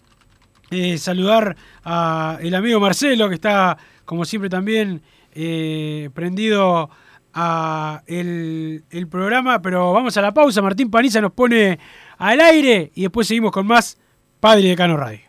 [0.71, 5.01] Eh, saludar a el amigo Marcelo, que está, como siempre, también
[5.33, 6.91] eh, prendido
[7.33, 9.61] a el, el programa.
[9.61, 10.61] Pero vamos a la pausa.
[10.61, 11.79] Martín Paniza nos pone
[12.17, 13.97] al aire y después seguimos con más
[14.39, 15.28] Padre de Cano Radio.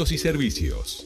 [0.09, 1.05] y servicios.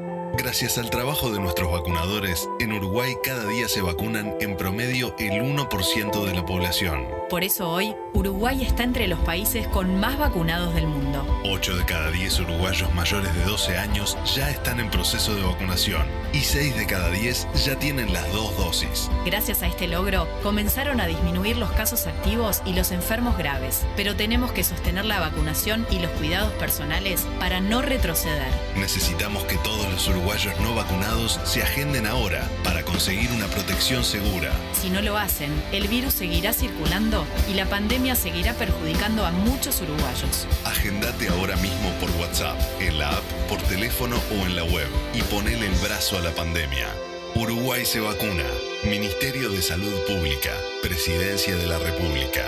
[0.43, 5.33] Gracias al trabajo de nuestros vacunadores, en Uruguay cada día se vacunan en promedio el
[5.33, 7.05] 1% de la población.
[7.29, 11.23] Por eso hoy, Uruguay está entre los países con más vacunados del mundo.
[11.45, 16.07] 8 de cada 10 uruguayos mayores de 12 años ya están en proceso de vacunación
[16.33, 19.11] y 6 de cada 10 ya tienen las dos dosis.
[19.23, 24.15] Gracias a este logro, comenzaron a disminuir los casos activos y los enfermos graves, pero
[24.15, 28.51] tenemos que sostener la vacunación y los cuidados personales para no retroceder.
[28.75, 30.30] Necesitamos que todos los uruguayos
[30.61, 34.49] no vacunados se agenden ahora para conseguir una protección segura.
[34.81, 39.81] Si no lo hacen, el virus seguirá circulando y la pandemia seguirá perjudicando a muchos
[39.81, 40.47] uruguayos.
[40.63, 45.21] Agendate ahora mismo por WhatsApp, en la app, por teléfono o en la web y
[45.23, 46.87] ponele el brazo a la pandemia.
[47.35, 48.45] Uruguay se vacuna.
[48.85, 50.51] Ministerio de Salud Pública.
[50.81, 52.47] Presidencia de la República.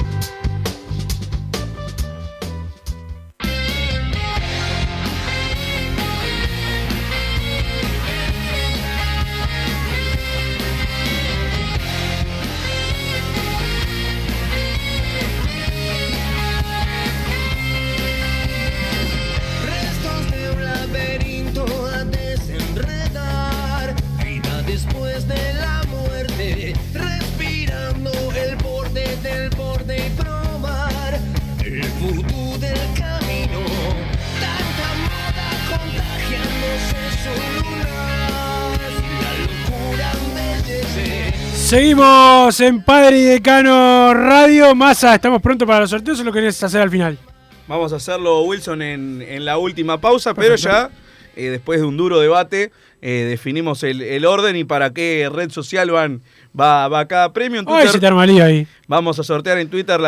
[42.59, 44.75] En Padre y Decano Radio.
[44.75, 47.17] Massa, estamos pronto para los sorteos o lo querés hacer al final.
[47.65, 50.89] Vamos a hacerlo, Wilson, en, en la última pausa, pero ya
[51.37, 55.49] eh, después de un duro debate eh, definimos el, el orden y para qué red
[55.49, 56.21] social van,
[56.59, 57.61] va, va cada premio.
[57.61, 58.67] En Ay, se te armaría ahí.
[58.87, 59.99] Vamos a sortear en Twitter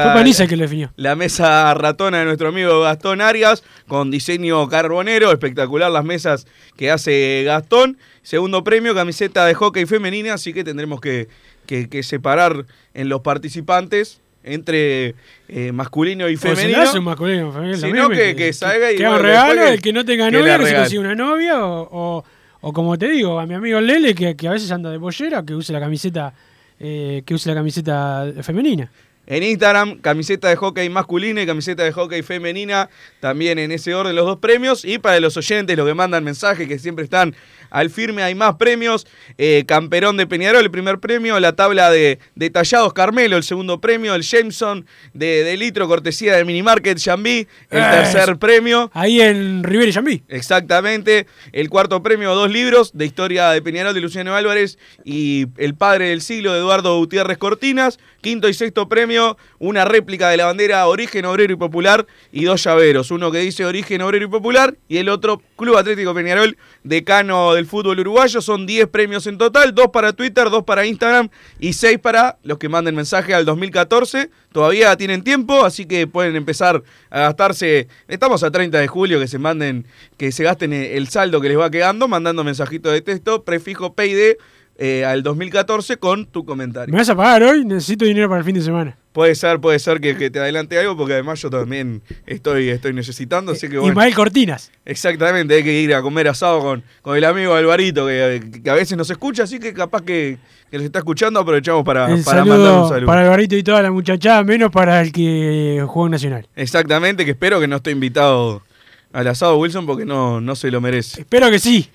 [0.47, 6.03] que lo la mesa ratona de nuestro amigo Gastón Arias con diseño carbonero, espectacular las
[6.03, 7.97] mesas que hace Gastón.
[8.21, 11.29] Segundo premio, camiseta de hockey femenina, así que tendremos que,
[11.65, 15.15] que- que separar en los participantes entre
[15.47, 16.81] eh, masculino y le femenino.
[16.81, 19.73] hace un masculino, femenino, Si también, no, que, que salga y que bueno, regalo, que-
[19.73, 22.25] el que no tenga que novia, que se consiga una novia, o, o,
[22.61, 25.43] o como te digo, a mi amigo Lele, que, que a veces anda de pollera,
[25.43, 26.33] que use la camiseta,
[26.79, 28.91] eh, que use la camiseta femenina.
[29.25, 32.89] En Instagram, camiseta de hockey masculina y camiseta de hockey femenina,
[33.21, 34.83] también en ese orden los dos premios.
[34.83, 37.33] Y para los oyentes, los que mandan mensajes, que siempre están
[37.73, 39.05] al firme, hay más premios.
[39.37, 41.39] Eh, Camperón de Peñarol, el primer premio.
[41.39, 44.15] La tabla de detallados Carmelo, el segundo premio.
[44.15, 48.91] El Jameson de, de litro, cortesía de Minimarket Jambi, el Eh, tercer premio.
[48.93, 50.23] Ahí en Rivera y Jambí.
[50.29, 51.25] Exactamente.
[51.51, 56.09] El cuarto premio, dos libros de historia de Peñarol de Luciano Álvarez y El padre
[56.09, 57.99] del siglo de Eduardo Gutiérrez Cortinas.
[58.21, 62.63] Quinto y sexto premio, una réplica de la bandera Origen Obrero y Popular y dos
[62.63, 63.11] llaveros.
[63.11, 67.65] Uno que dice Origen Obrero y Popular y el otro Club Atlético Peñarol, decano del
[67.65, 68.41] fútbol uruguayo.
[68.41, 72.57] Son 10 premios en total, dos para Twitter, dos para Instagram y seis para los
[72.57, 74.29] que manden mensaje al 2014.
[74.51, 77.87] Todavía tienen tiempo, así que pueden empezar a gastarse.
[78.07, 79.85] Estamos a 30 de julio, que se manden,
[80.17, 84.37] que se gasten el saldo que les va quedando, mandando mensajitos de texto, prefijo PID
[84.77, 86.91] eh, al 2014 con tu comentario.
[86.91, 87.63] ¿Me vas a pagar hoy?
[87.63, 88.97] Necesito dinero para el fin de semana.
[89.13, 92.93] Puede ser, puede ser que, que te adelante algo, porque además yo también estoy, estoy
[92.93, 93.91] necesitando, así que bueno.
[93.91, 94.71] Ismael Cortinas.
[94.85, 98.73] Exactamente, hay que ir a comer asado con, con el amigo Alvarito, que, que a
[98.73, 100.39] veces nos escucha, así que capaz que,
[100.71, 103.83] que nos está escuchando, aprovechamos para, El para mandar un saludo para Alvarito y toda
[103.83, 106.47] la muchachada, menos para el que juega en Nacional.
[106.55, 108.63] Exactamente, que espero que no esté invitado
[109.11, 111.21] al asado Wilson porque no, no se lo merece.
[111.21, 111.87] Espero que sí.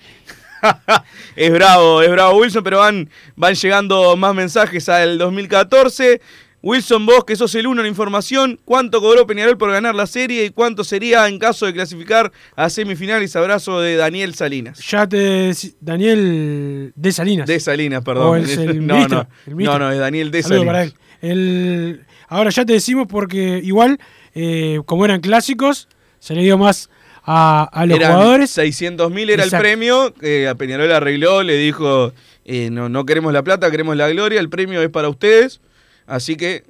[1.36, 6.20] es bravo, es bravo Wilson, pero van, van llegando más mensajes al 2014.
[6.60, 10.44] Wilson, vos que sos el uno en información, ¿cuánto cobró Peñarol por ganar la serie
[10.44, 13.36] y cuánto sería en caso de clasificar a semifinales?
[13.36, 14.80] Abrazo de Daniel Salinas.
[14.90, 15.52] Ya te.
[15.80, 17.46] Daniel de Salinas.
[17.46, 18.26] De Salinas, perdón.
[18.26, 19.78] O es el no, ministro, no, el ministro.
[19.78, 20.72] no, no, es Daniel de Saludo Salinas.
[20.72, 20.94] para él.
[21.20, 23.98] El- ahora ya te decimos porque igual,
[24.34, 26.90] eh, como eran clásicos, se le dio más
[27.24, 28.50] a, a los Eran jugadores.
[28.50, 29.64] 600 mil era Exacto.
[29.64, 32.12] el premio, que a Peñarol arregló, le dijo,
[32.44, 35.60] eh, no, no queremos la plata, queremos la gloria, el premio es para ustedes.
[36.08, 36.64] Así que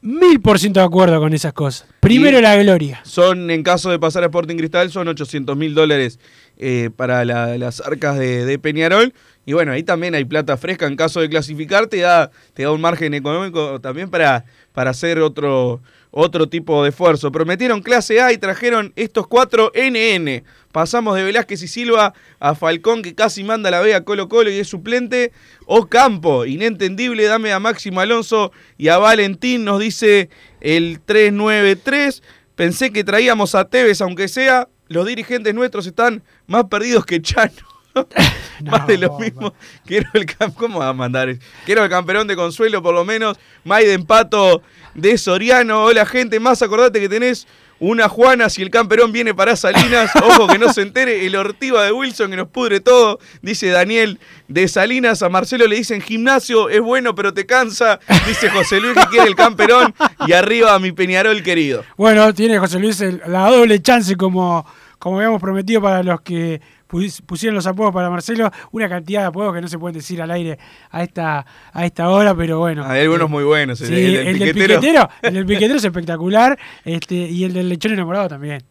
[0.00, 1.86] Mil por ciento de acuerdo con esas cosas.
[2.00, 3.00] Primero la gloria.
[3.04, 6.18] son, en caso de pasar a Sporting Cristal, son 800 mil dólares
[6.58, 9.14] eh, para la- las arcas de, de Peñarol.
[9.46, 10.86] Y bueno, ahí también hay plata fresca.
[10.86, 15.20] En caso de clasificar, te da, te da un margen económico también para, para hacer
[15.20, 17.30] otro, otro tipo de esfuerzo.
[17.32, 20.44] Prometieron clase A y trajeron estos cuatro NN.
[20.72, 24.50] Pasamos de Velázquez y Silva a Falcón, que casi manda la B a Colo Colo
[24.50, 25.32] y es suplente.
[25.66, 30.30] Ocampo, inentendible, dame a Máximo Alonso y a Valentín, nos dice
[30.60, 32.22] el 393.
[32.54, 34.68] Pensé que traíamos a Tevez, aunque sea.
[34.86, 37.73] Los dirigentes nuestros están más perdidos que Chano.
[38.64, 39.54] más de lo mismo.
[39.84, 41.36] Quiero el ¿Cómo va a mandar?
[41.64, 43.38] Quiero el campeón de consuelo, por lo menos.
[43.64, 44.62] Maiden Pato
[44.94, 45.84] de Soriano.
[45.84, 46.40] Hola, gente.
[46.40, 47.46] Más acordate que tenés
[47.80, 50.10] una Juana si el camperón viene para Salinas.
[50.22, 51.26] Ojo que no se entere.
[51.26, 53.18] El Ortiva de Wilson que nos pudre todo.
[53.42, 54.18] Dice Daniel
[54.48, 55.22] de Salinas.
[55.22, 58.00] A Marcelo le dicen gimnasio es bueno, pero te cansa.
[58.26, 59.94] Dice José Luis que quiere el camperón.
[60.26, 61.84] Y arriba a mi Peñarol querido.
[61.96, 64.66] Bueno, tiene José Luis la doble chance como,
[64.98, 68.50] como habíamos prometido para los que pusieron los apodos para Marcelo.
[68.72, 70.58] Una cantidad de apodos que no se pueden decir al aire
[70.90, 72.84] a esta, a esta hora, pero bueno.
[72.84, 73.78] Hay algunos muy buenos.
[73.78, 78.28] Sí, el, del piquetero, el del piquetero es espectacular este, y el del lechón enamorado
[78.28, 78.62] también.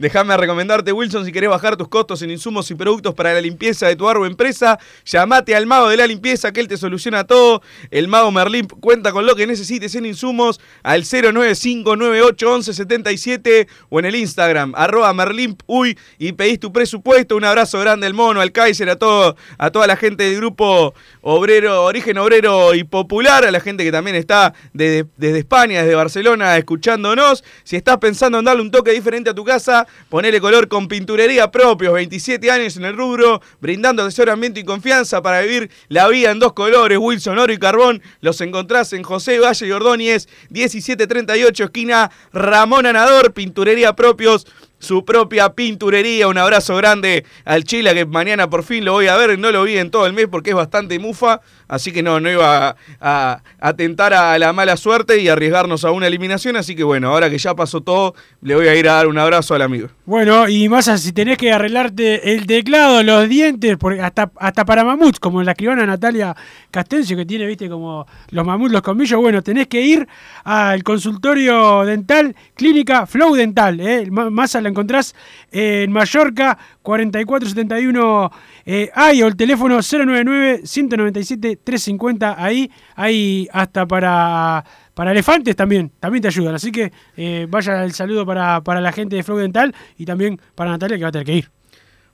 [0.00, 3.86] Déjame recomendarte, Wilson, si querés bajar tus costos en insumos y productos para la limpieza
[3.86, 7.60] de tu árbol empresa, llamate al mago de la limpieza que él te soluciona todo.
[7.90, 14.14] El mago Merlín cuenta con lo que necesites en insumos al 095981177 o en el
[14.14, 17.36] Instagram, arroba merlimpuy y pedís tu presupuesto.
[17.36, 20.94] Un abrazo grande al mono, al Kaiser, a, todo, a toda la gente del grupo
[21.20, 25.94] obrero, origen obrero y popular, a la gente que también está desde, desde España, desde
[25.94, 27.44] Barcelona, escuchándonos.
[27.64, 31.50] Si estás pensando en darle un toque diferente a tu casa, ponele color con pinturería
[31.50, 36.38] propios, 27 años en el rubro, brindando asesoramiento y confianza para vivir la vida en
[36.38, 38.02] dos colores, Wilson, oro y carbón.
[38.20, 44.46] Los encontrás en José Valle y Ordóñez, 1738, esquina Ramón Anador, pinturería propios
[44.80, 46.26] su propia pinturería.
[46.26, 49.38] Un abrazo grande al Chila que mañana por fin lo voy a ver.
[49.38, 51.40] No lo vi en todo el mes porque es bastante mufa.
[51.68, 55.92] Así que no, no iba a, a, a a la mala suerte y arriesgarnos a
[55.92, 56.56] una eliminación.
[56.56, 59.18] Así que bueno, ahora que ya pasó todo, le voy a ir a dar un
[59.18, 59.88] abrazo al amigo.
[60.04, 64.82] Bueno, y más si tenés que arreglarte el teclado, los dientes, porque hasta, hasta para
[64.82, 66.34] mamuts, como la escribana Natalia
[66.72, 70.08] Castencio, que tiene, viste, como los mamuts, los colmillos, bueno, tenés que ir
[70.42, 74.08] al consultorio dental, clínica Flow Dental, ¿eh?
[74.10, 75.14] Ma- Masa la encontrás
[75.50, 78.30] en Mallorca, 4471
[78.64, 84.64] eh, hay, o el teléfono 099-197-350, ahí hay hasta para...
[84.92, 86.56] Para elefantes también, también te ayudan.
[86.56, 90.38] Así que eh, vaya el saludo para, para la gente de Flow Dental y también
[90.54, 91.50] para Natalia que va a tener que ir.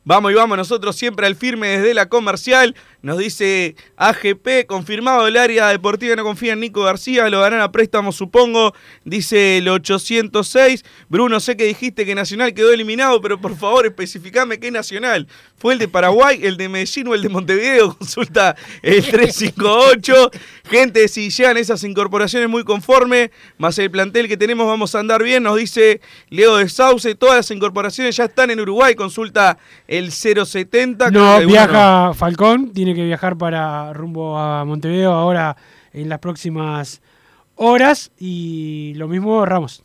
[0.09, 2.77] Vamos y vamos nosotros siempre al firme desde la comercial.
[3.03, 7.73] Nos dice AGP, confirmado el área deportiva, no confía en Nico García, lo darán a
[7.73, 8.73] préstamo supongo.
[9.05, 10.85] Dice el 806.
[11.09, 15.27] Bruno, sé que dijiste que Nacional quedó eliminado, pero por favor especificame qué Nacional.
[15.57, 17.95] ¿Fue el de Paraguay, el de Medellín o el de Montevideo?
[17.99, 20.31] Consulta el 358.
[20.71, 25.25] Gente, si llegan esas incorporaciones muy conforme, más el plantel que tenemos, vamos a andar
[25.25, 25.43] bien.
[25.43, 28.95] Nos dice Leo de Sauce, todas las incorporaciones ya están en Uruguay.
[28.95, 29.59] Consulta
[30.05, 31.09] 070.
[31.09, 35.57] creo que No, alguno viaja Falcón, tiene que viajar para rumbo a Montevideo ahora
[35.93, 37.01] en las próximas
[37.55, 39.83] horas y lo mismo Ramos.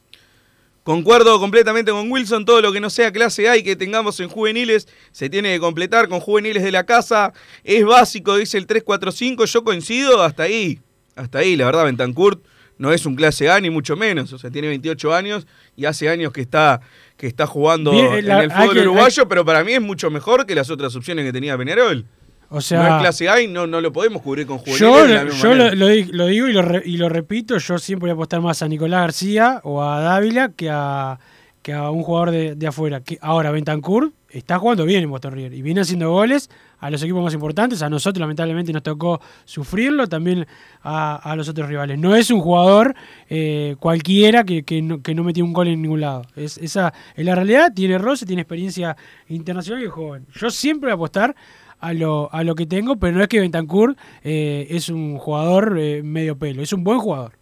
[0.84, 4.30] Concuerdo completamente con Wilson, todo lo que no sea clase A y que tengamos en
[4.30, 7.34] juveniles se tiene que completar con juveniles de la casa.
[7.64, 10.80] Es básico, dice el 345, yo coincido hasta ahí.
[11.16, 12.44] Hasta ahí, la verdad, Bentancurt
[12.82, 15.46] no es un clase A ni mucho menos, o sea, tiene 28 años
[15.78, 16.82] y hace años que está
[17.16, 20.10] que está jugando Bien, en la- el fútbol que- uruguayo, pero para mí es mucho
[20.10, 22.06] mejor que las otras opciones que tenía Peñarol.
[22.50, 25.08] O sea, no es clase A y no, no lo podemos cubrir con juveniles Yo,
[25.08, 27.58] de la misma yo lo, lo di- lo digo y lo, re- y lo repito,
[27.60, 31.18] yo siempre voy a apostar más a Nicolás García o a Dávila que a,
[31.62, 33.00] que a un jugador de, de afuera.
[33.02, 37.02] Que ahora Bentancur está jugando bien en Boston River y viene haciendo goles a los
[37.04, 37.82] equipos más importantes.
[37.82, 40.48] A nosotros lamentablemente nos tocó sufrirlo, también
[40.84, 42.00] a, los otros rivales.
[42.00, 42.96] No es un jugador
[43.30, 46.24] eh, cualquiera que, no, que metió un gol en ningún lado.
[46.36, 50.26] Es, esa es la realidad, tiene roce, tiene experiencia internacional y es joven.
[50.34, 51.36] Yo siempre voy a apostar
[51.80, 55.78] a lo, a lo que tengo, pero no es que Bentancur eh, es un jugador
[55.80, 57.41] eh, medio pelo, es un buen jugador.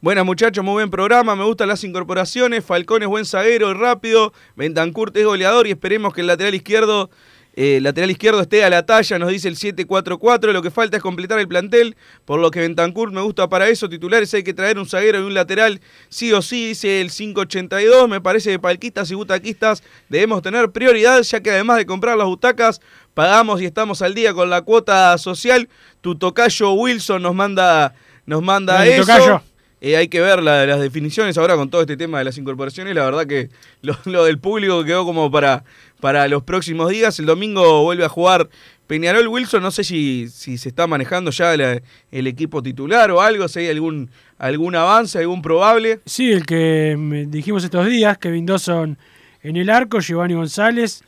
[0.00, 4.32] Buenas muchachos, muy buen programa, me gustan las incorporaciones, Falcón es buen zaguero y rápido,
[4.54, 7.10] Bentancurt es goleador y esperemos que el lateral izquierdo
[7.56, 10.52] eh, lateral izquierdo esté a la talla, nos dice el 7-4-4.
[10.52, 13.88] Lo que falta es completar el plantel, por lo que Bentancur me gusta para eso.
[13.88, 18.08] Titulares hay que traer un zaguero y un lateral, sí o sí, dice el 582.
[18.08, 22.28] Me parece que palquistas y butaquistas debemos tener prioridad, ya que además de comprar las
[22.28, 22.80] butacas,
[23.14, 25.68] pagamos y estamos al día con la cuota social.
[26.00, 27.92] Tu tocayo Wilson nos manda,
[28.24, 29.04] nos manda eso.
[29.04, 29.42] tocayo.
[29.80, 32.94] Eh, hay que ver la- las definiciones ahora con todo este tema de las incorporaciones.
[32.94, 33.48] La verdad que
[34.06, 35.64] lo, del público quedó como para,
[36.00, 37.18] para los próximos días.
[37.18, 38.48] El domingo vuelve a jugar
[38.86, 39.62] Peñarol Wilson.
[39.62, 43.68] No sé si, si se está manejando ya el equipo titular o algo, si hay
[43.68, 46.00] algún, algún avance, algún probable.
[46.06, 48.98] Sí, el que mm, dijimos estos días, Kevin Dawson
[49.42, 51.02] en el arco, Giovanni González,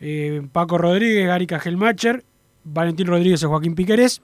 [0.00, 2.24] eh, Paco Rodríguez, Gary Cajelmacher,
[2.64, 4.22] Valentín Rodríguez o Joaquín Piquerés.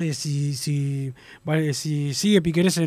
[0.00, 1.12] Eh, si, si,
[1.44, 2.80] vale, si sigue Piquerés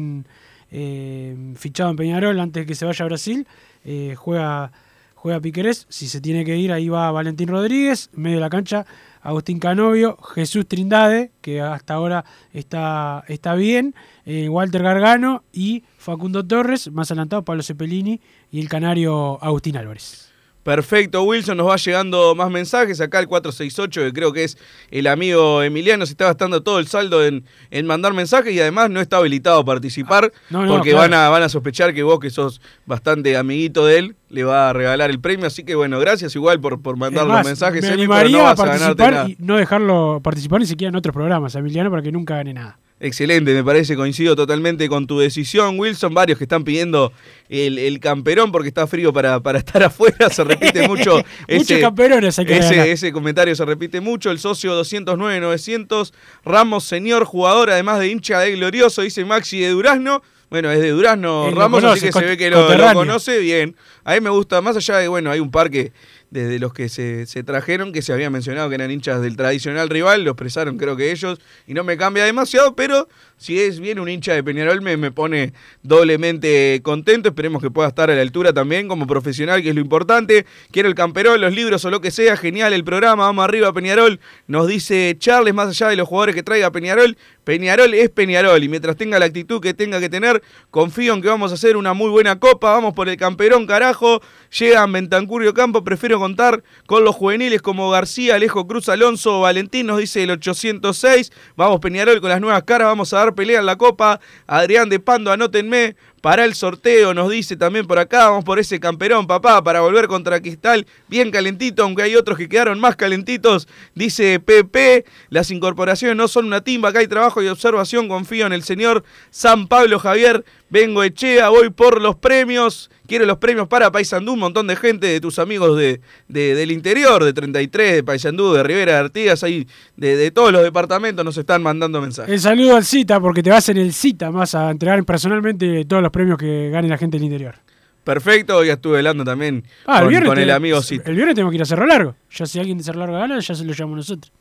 [0.72, 3.47] eh, fichado en Peñarol antes de que se vaya a Brasil,
[3.86, 4.72] eh, juega,
[5.14, 5.86] juega Piquerés.
[5.89, 8.88] Si se tiene que ir, ahí va Valentín Rodríguez, medio de la cancha,
[9.22, 13.93] Agustín Canovio, Jesús Trindade, que hasta ahora está, está bien,
[14.26, 18.20] Walter Gargano y Facundo Torres, más adelantado Pablo Cepelini
[18.51, 20.33] y el canario Agustín Álvarez.
[20.64, 23.01] Perfecto, Wilson, nos va llegando más mensajes.
[23.01, 24.57] Acá el 468, que creo que es
[24.91, 28.89] el amigo Emiliano, se está gastando todo el saldo en, en mandar mensajes y además
[28.89, 31.09] no está habilitado a participar no, no, porque claro.
[31.09, 34.70] van, a, van a sospechar que vos, que sos bastante amiguito de él, le va
[34.70, 35.47] a regalar el premio.
[35.47, 37.82] Así que bueno, gracias igual por, por mandar los mensajes.
[37.82, 40.95] me Emi, pero animaría no vas a participar y no dejarlo participar ni siquiera en
[40.95, 42.80] otros programas, Emiliano, para que nunca gane nada.
[43.04, 46.14] Excelente, me parece, coincido totalmente con tu decisión, Wilson.
[46.14, 47.12] Varios que están pidiendo
[47.49, 51.22] el, el camperón porque está frío para, para estar afuera, se repite mucho.
[51.49, 54.32] Muchos camperones ese, ese comentario se repite mucho.
[54.32, 56.14] El socio 209-900,
[56.45, 60.24] Ramos, señor jugador, además de hincha de Glorioso, dice Maxi de Durazno.
[60.49, 63.76] Bueno, es de Durazno Ramos, conoce, así que se ve que lo, lo conoce bien.
[64.06, 65.91] A mí me gusta, más allá de, bueno, hay un par que
[66.34, 69.88] desde los que se, se trajeron, que se había mencionado que eran hinchas del tradicional
[69.88, 73.08] rival, lo expresaron creo que ellos, y no me cambia demasiado, pero
[73.44, 77.89] si es bien un hincha de Peñarol me, me pone doblemente contento, esperemos que pueda
[77.89, 81.54] estar a la altura también como profesional, que es lo importante, quiero el camperón, los
[81.54, 85.68] libros o lo que sea, genial el programa, vamos arriba Peñarol, nos dice Charles, más
[85.68, 89.60] allá de los jugadores que traiga Peñarol, Peñarol es Peñarol, y mientras tenga la actitud
[89.60, 90.41] que tenga que tener,
[90.72, 94.22] confío en que vamos a hacer una muy buena copa, vamos por el camperón, carajo,
[94.58, 99.98] llegan Bentancur Campo, prefiero contar con los juveniles como García, Alejo Cruz, Alonso, Valentín, nos
[99.98, 103.78] dice el 806, vamos Peñarol con las nuevas caras, vamos a dar pelea en la
[103.78, 108.57] copa, Adrián de Pando, anótenme, para el sorteo, nos dice también por acá, vamos por
[108.57, 112.95] ese camperón, papá, para volver contra Cristal, bien calentito, aunque hay otros que quedaron más
[112.95, 118.45] calentitos, dice Pepe, las incorporaciones no son una timba, acá hay trabajo y observación, confío
[118.45, 123.67] en el señor San Pablo Javier, vengo Echea, voy por los premios, quiero los premios
[123.67, 125.99] para Paysandú, un montón de gente de tus amigos de,
[126.30, 129.67] de- del interior, de 33, de Paysandú, de Rivera de Artigas, ahí
[129.97, 132.34] de, de todos los departamentos nos están mandando mensajes.
[132.34, 136.01] El saludo al Cita, porque te vas en el Cita más a entregar personalmente todos
[136.01, 137.55] los premios que gane la gente del interior.
[138.03, 141.09] Perfecto, hoy estuve hablando también Ah, con, el viernes, con el te- amigo Cita.
[141.09, 142.16] el viernes tenemos que ir a Cerro Largo.
[142.32, 144.32] Ya si alguien de Cerro Largo gana, ya se lo llamamos nosotros.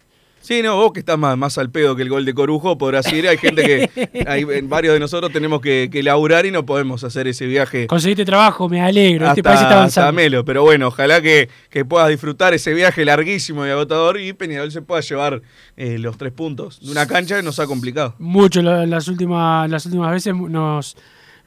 [0.40, 3.12] Sí, no, vos que estás más, más al pedo que el gol de Corujo, podrás
[3.12, 3.28] ir.
[3.28, 7.28] Hay gente que, hay, varios de nosotros tenemos que, que laburar y no podemos hacer
[7.28, 9.26] ese viaje Conseguiste trabajo, me alegro.
[9.26, 10.12] hasta, este país está hasta avanzando.
[10.14, 10.44] Melo.
[10.44, 14.82] Pero bueno, ojalá que, que puedas disfrutar ese viaje larguísimo y agotador y Peñarol se
[14.82, 15.42] pueda llevar
[15.76, 18.16] eh, los tres puntos de una cancha que nos ha complicado.
[18.18, 20.96] Mucho la- las últimas, las últimas veces nos,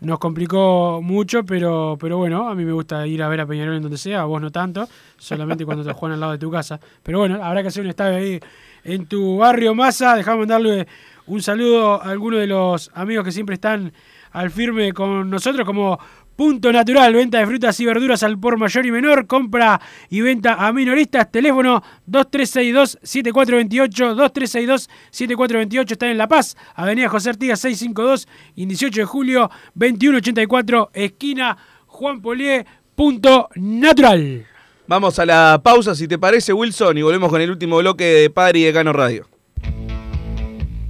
[0.01, 3.75] nos complicó mucho, pero, pero bueno, a mí me gusta ir a ver a Peñarol
[3.75, 4.87] en donde sea, a vos no tanto,
[5.17, 6.79] solamente cuando te juegan al lado de tu casa.
[7.03, 8.39] Pero bueno, habrá que hacer un estadio ahí
[8.83, 10.15] en tu barrio Massa.
[10.15, 10.87] Dejame mandarle
[11.27, 13.93] un saludo a algunos de los amigos que siempre están
[14.31, 15.97] al firme con nosotros, como
[16.35, 19.79] Punto Natural, venta de frutas y verduras al por mayor y menor, compra
[20.09, 28.27] y venta a minoristas, teléfono 2362-7428, 2362-7428, está en La Paz, Avenida José Artigas 652,
[28.55, 32.65] y en 18 de julio, 2184, esquina Juan Polié,
[32.95, 34.45] Punto Natural.
[34.87, 38.29] Vamos a la pausa, si te parece, Wilson, y volvemos con el último bloque de
[38.29, 39.25] Padre y Decano Radio.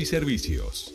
[0.00, 0.94] y servicios.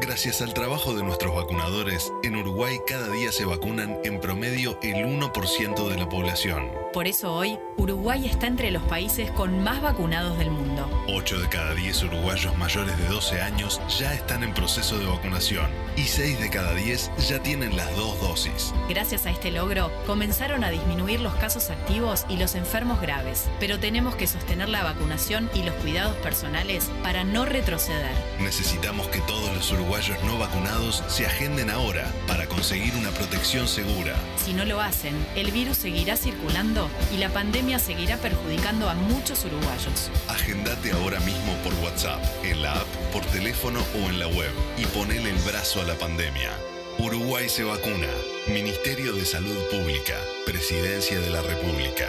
[0.00, 5.04] Gracias al trabajo de nuestros vacunadores, en Uruguay cada día se vacunan en promedio el
[5.04, 6.70] 1% de la población.
[6.94, 10.88] Por eso hoy, Uruguay está entre los países con más vacunados del mundo.
[11.08, 15.68] 8 de cada 10 uruguayos mayores de 12 años ya están en proceso de vacunación
[15.96, 18.72] y 6 de cada 10 ya tienen las dos dosis.
[18.88, 23.78] Gracias a este logro, comenzaron a disminuir los casos activos y los enfermos graves, pero
[23.78, 28.12] tenemos que sostener la vacunación y los cuidados personales para no retroceder.
[28.40, 29.89] Necesitamos que todos los uruguayos
[30.24, 34.14] no vacunados se agenden ahora para conseguir una protección segura.
[34.36, 39.44] Si no lo hacen, el virus seguirá circulando y la pandemia seguirá perjudicando a muchos
[39.44, 40.10] uruguayos.
[40.28, 44.86] Agendate ahora mismo por WhatsApp, en la app, por teléfono o en la web y
[44.86, 46.50] ponele el brazo a la pandemia.
[46.98, 48.08] Uruguay se vacuna.
[48.46, 50.14] Ministerio de Salud Pública.
[50.46, 52.08] Presidencia de la República.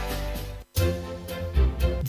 [0.81, 1.10] thank you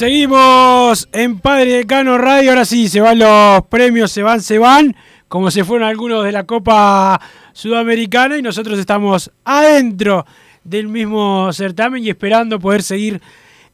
[0.00, 2.52] Seguimos en Padre Decano Radio.
[2.52, 4.96] Ahora sí, se van los premios, se van, se van.
[5.28, 7.20] Como se fueron algunos de la Copa
[7.52, 8.38] Sudamericana.
[8.38, 10.24] Y nosotros estamos adentro
[10.64, 13.20] del mismo certamen y esperando poder seguir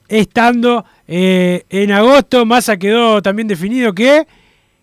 [0.08, 2.44] estando eh, en agosto.
[2.44, 4.26] Massa quedó también definido que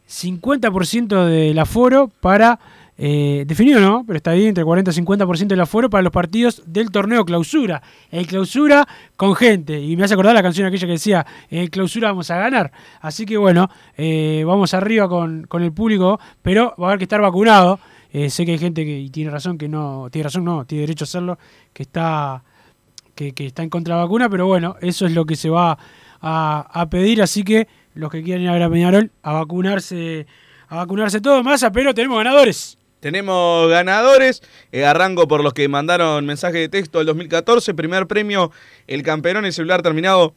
[0.10, 2.58] 50% del aforo para.
[2.98, 6.62] Eh, definido no, pero está bien, entre 40 y 50% del aforo para los partidos
[6.66, 7.82] del torneo clausura.
[8.12, 9.80] El clausura con gente.
[9.82, 12.72] Y me hace acordar la canción aquella que decía: el clausura vamos a ganar.
[13.02, 17.06] Así que bueno, eh, vamos arriba con, con el público, pero va a haber que
[17.06, 17.80] estar vacunado.
[18.12, 21.04] Eh, sé que hay gente que tiene razón que no, tiene razón, no, tiene derecho
[21.04, 21.40] a hacerlo,
[21.74, 22.44] que está
[23.16, 25.50] que, que está en contra de la vacuna, pero bueno, eso es lo que se
[25.50, 25.80] va
[26.22, 30.28] a, a pedir, así que los que quieran ir a ver a Peñarol, a vacunarse,
[30.68, 32.78] a vacunarse todo más, pero tenemos ganadores.
[33.04, 34.42] Tenemos ganadores.
[34.72, 37.74] Eh, arranco por los que mandaron mensaje de texto del 2014.
[37.74, 38.50] Primer premio,
[38.88, 40.34] el campeón, el celular terminado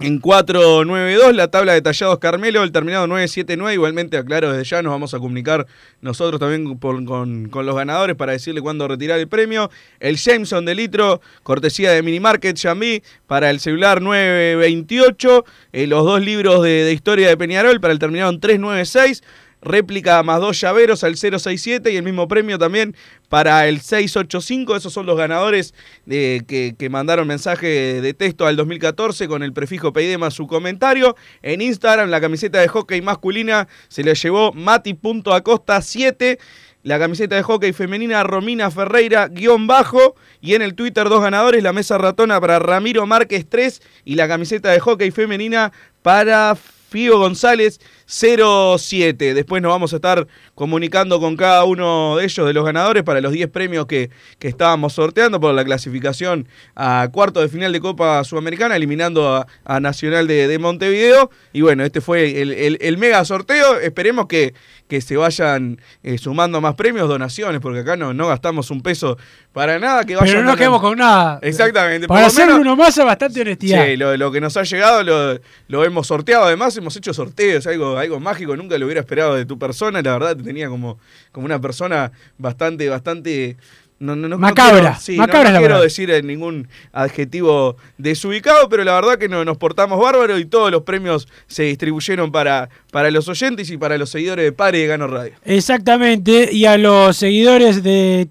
[0.00, 1.34] en 492.
[1.34, 3.72] La tabla de tallados Carmelo, el terminado 979.
[3.72, 5.66] Igualmente, aclaro desde ya, nos vamos a comunicar
[6.02, 9.70] nosotros también con, con los ganadores para decirle cuándo retirar el premio.
[9.98, 15.46] El Jameson de litro, cortesía de Mini Market Jambi, para el celular 928.
[15.72, 19.22] Eh, los dos libros de, de historia de Peñarol para el terminado en 396
[19.66, 22.96] réplica más dos llaveros al 067 y el mismo premio también
[23.28, 24.76] para el 685.
[24.76, 25.74] Esos son los ganadores
[26.06, 31.16] de- que, que mandaron mensaje de texto al 2014 con el prefijo más su comentario.
[31.42, 36.38] En Instagram la camiseta de hockey masculina se la llevó Mati.acosta7.
[36.82, 40.14] La camiseta de hockey femenina Romina Ferreira guion bajo.
[40.40, 44.28] Y en el Twitter dos ganadores, la mesa ratona para Ramiro Márquez 3 y la
[44.28, 46.56] camiseta de hockey femenina para
[46.88, 49.34] Fío González 07.
[49.34, 53.20] Después nos vamos a estar comunicando con cada uno de ellos, de los ganadores, para
[53.20, 57.80] los 10 premios que, que estábamos sorteando por la clasificación a cuarto de final de
[57.80, 61.30] Copa Sudamericana, eliminando a, a Nacional de, de Montevideo.
[61.52, 63.78] Y bueno, este fue el, el- el mega sorteo.
[63.80, 64.54] Esperemos que,
[64.88, 69.18] que se vayan eh, sumando más premios, donaciones, porque acá no, no gastamos un peso
[69.52, 70.02] para nada.
[70.02, 71.38] Que Pero vayan no nos quedamos con nada.
[71.42, 72.06] Exactamente.
[72.08, 73.84] Para hacer uno más, bastante honestidad.
[73.86, 76.44] Sí, lo, lo que nos ha llegado lo, lo hemos sorteado.
[76.44, 78.56] Además, hemos hecho sorteos, algo, algo mágico.
[78.56, 80.02] Nunca lo hubiera esperado de tu persona.
[80.02, 80.98] La verdad, te tenía como,
[81.32, 83.56] como una persona bastante, bastante.
[83.98, 88.68] No, no, no, no Macabra, quiero- sí, no- macabra quiero decir eh, ningún adjetivo desubicado,
[88.68, 92.68] pero la verdad que no, nos portamos bárbaro y todos los premios se distribuyeron para,
[92.90, 95.32] para los oyentes y para los seguidores de Padre de Gano Radio.
[95.46, 98.28] Exactamente, y a los seguidores de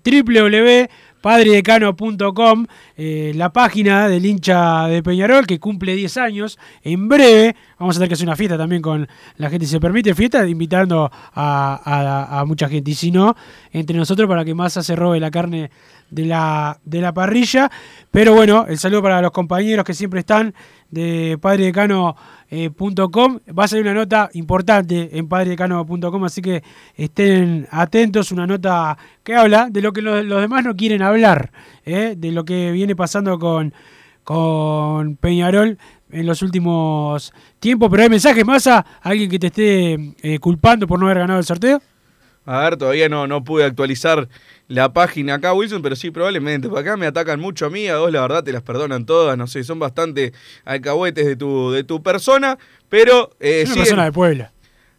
[1.26, 7.96] www.padridecano.com, eh, la página del hincha de Peñarol que cumple 10 años, en breve vamos
[7.96, 9.08] a tener que hacer una fiesta también con
[9.38, 13.36] la gente, si se permite fiesta, invitando a mucha gente, y si no,
[13.72, 15.72] entre nosotros para que Massa se robe la carne
[16.12, 17.72] de la, de la parrilla,
[18.12, 20.54] pero bueno, el saludo para los compañeros que siempre están
[20.92, 22.16] de Padre Decano
[22.50, 22.70] eh.
[22.70, 26.64] Va a salir una nota importante en padredecano.com, así que
[26.96, 28.32] estén atentos.
[28.32, 31.52] Una nota que habla de lo que los, los demás no quieren hablar,
[31.86, 32.16] ¿eh?
[32.18, 33.74] de lo que viene pasando con,
[34.24, 35.78] con Peñarol
[36.12, 37.90] en los últimos tiempos.
[37.90, 41.40] Pero hay mensajes más a alguien que te esté eh, culpando por no haber ganado
[41.40, 41.82] el sorteo.
[42.46, 44.30] A ver, todavía no, no pude actualizar
[44.68, 46.68] la página acá, Wilson, pero sí, probablemente.
[46.70, 49.38] Por acá me atacan mucho a mí, a vos la verdad te las perdonan todas,
[49.38, 50.34] no sé, son bastante
[50.66, 52.58] alcahuetes de tu, de tu persona,
[52.90, 53.30] pero...
[53.40, 54.52] Eh, Es una siguen- persona de Puebla.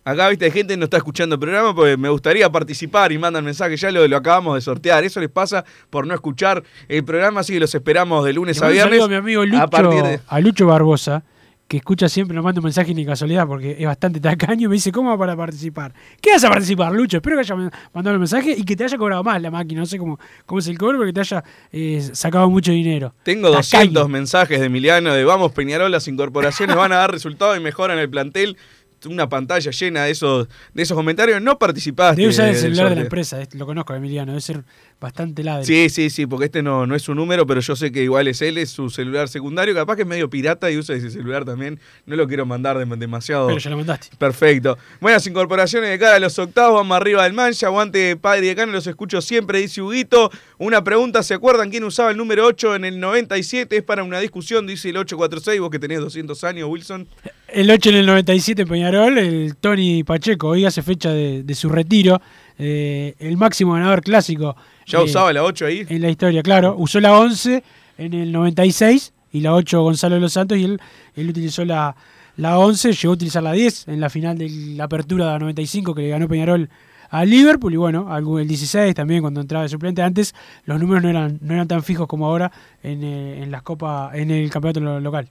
[0.05, 3.19] Acá, viste, hay gente que no está escuchando el programa porque me gustaría participar y
[3.19, 3.81] mandan mensajes.
[3.81, 5.03] Ya lo, lo acabamos de sortear.
[5.03, 8.69] Eso les pasa por no escuchar el programa, así que los esperamos de lunes a
[8.69, 9.01] viernes.
[9.01, 10.21] saludo a mi amigo Lucho, A partir de...
[10.29, 11.25] a Lucho Barbosa,
[11.69, 14.93] que escucha siempre, nos manda un mensaje ni casualidad, porque es bastante tacaño, me dice,
[14.93, 15.93] ¿cómo va para participar?
[16.21, 17.17] ¿Qué vas a participar, Lucho?
[17.17, 17.57] Espero que haya
[17.93, 19.81] mandado el mensaje y que te haya cobrado más la máquina.
[19.81, 23.15] No sé cómo, cómo es el cobro, pero que te haya eh, sacado mucho dinero.
[23.25, 27.61] Tengo 200 mensajes de Emiliano de vamos Peñarol, las incorporaciones van a dar resultado y
[27.61, 28.57] mejoran el plantel.
[29.05, 31.41] Una pantalla llena de esos, de esos comentarios.
[31.41, 32.21] No participaste.
[32.21, 34.65] Debe usar el celular de la empresa, este, lo conozco, Emiliano, debe ser
[35.01, 35.65] bastante ladre.
[35.65, 38.29] Sí, sí, sí, porque este no, no es su número, pero yo sé que igual
[38.29, 39.75] es él, es su celular secundario.
[39.75, 41.79] Capaz que es medio pirata y usa ese celular también.
[42.07, 43.49] No lo quiero mandar de- demasiado.
[43.49, 44.09] Pero ya lo mandaste.
[44.17, 44.79] Perfecto.
[45.01, 48.73] Buenas incorporaciones de cara a los octavos, vamos arriba del mancha, aguante padre y decano,
[48.73, 50.31] los escucho siempre, dice Huguito.
[50.59, 53.77] Una pregunta, ¿se acuerdan quién usaba el número 8 en el 97?
[53.77, 57.07] Es para una discusión, dice el 846, vos que tenés 200 años, Wilson.
[57.49, 61.55] El 8 en el 97 en Peñarol, el Tony Pacheco, hoy hace fecha de, de
[61.55, 62.21] su retiro,
[62.59, 64.57] eh, el máximo ganador clásico.
[64.87, 65.85] ¿Ya eh, usaba la 8 ahí?
[65.89, 66.75] En la historia, claro.
[66.79, 67.63] Usó la 11
[67.99, 70.81] en el 96 y la 8 Gonzalo de los Santos y él,
[71.15, 71.95] él utilizó la,
[72.37, 75.95] la 11, llegó a utilizar la 10 en la final de la apertura de 95
[75.95, 76.69] que le ganó Peñarol
[77.09, 78.09] a Liverpool y bueno,
[78.39, 80.03] el 16 también cuando entraba de suplente.
[80.03, 80.35] Antes
[80.65, 82.51] los números no eran, no eran tan fijos como ahora
[82.83, 85.29] en, eh, en las copas, en el campeonato lo- local.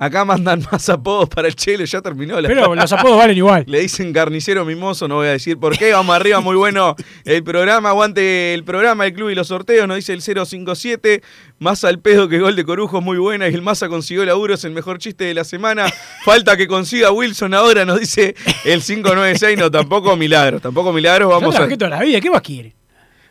[0.00, 3.64] Acá mandan más apodos para el Chelo, ya terminó la Pero los apodos valen igual.
[3.66, 5.92] Le dicen carnicero mimoso, no voy a decir por qué.
[5.92, 6.94] Vamos arriba, muy bueno
[7.24, 7.88] el programa.
[7.88, 9.88] Aguante el programa, el club y los sorteos.
[9.88, 11.22] Nos dice el 057.
[11.58, 13.48] Más al pedo que gol de Corujo, muy buena.
[13.48, 15.86] Y el Massa consiguió laburo, es el mejor chiste de la semana.
[16.24, 19.58] Falta que consiga Wilson ahora, nos dice el 596.
[19.58, 21.28] No, tampoco milagros, tampoco milagros.
[21.28, 21.78] Yo Vamos trabajé a.
[21.78, 22.77] toda la vida, ¿qué más quiere?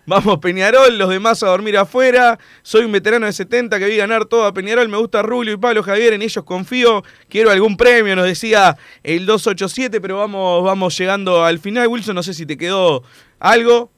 [0.10, 2.40] Vamos Peñarol, los demás a dormir afuera.
[2.62, 4.88] Soy un veterano de 70 que vi ganar todo a Peñarol.
[4.88, 7.04] Me gusta Rulio y Pablo Javier, en ellos confío.
[7.28, 11.90] Quiero algún premio, nos decía el 287, pero vamos, vamos llegando al final.
[11.90, 13.04] Wilson, no sé si te quedó
[13.38, 13.92] algo.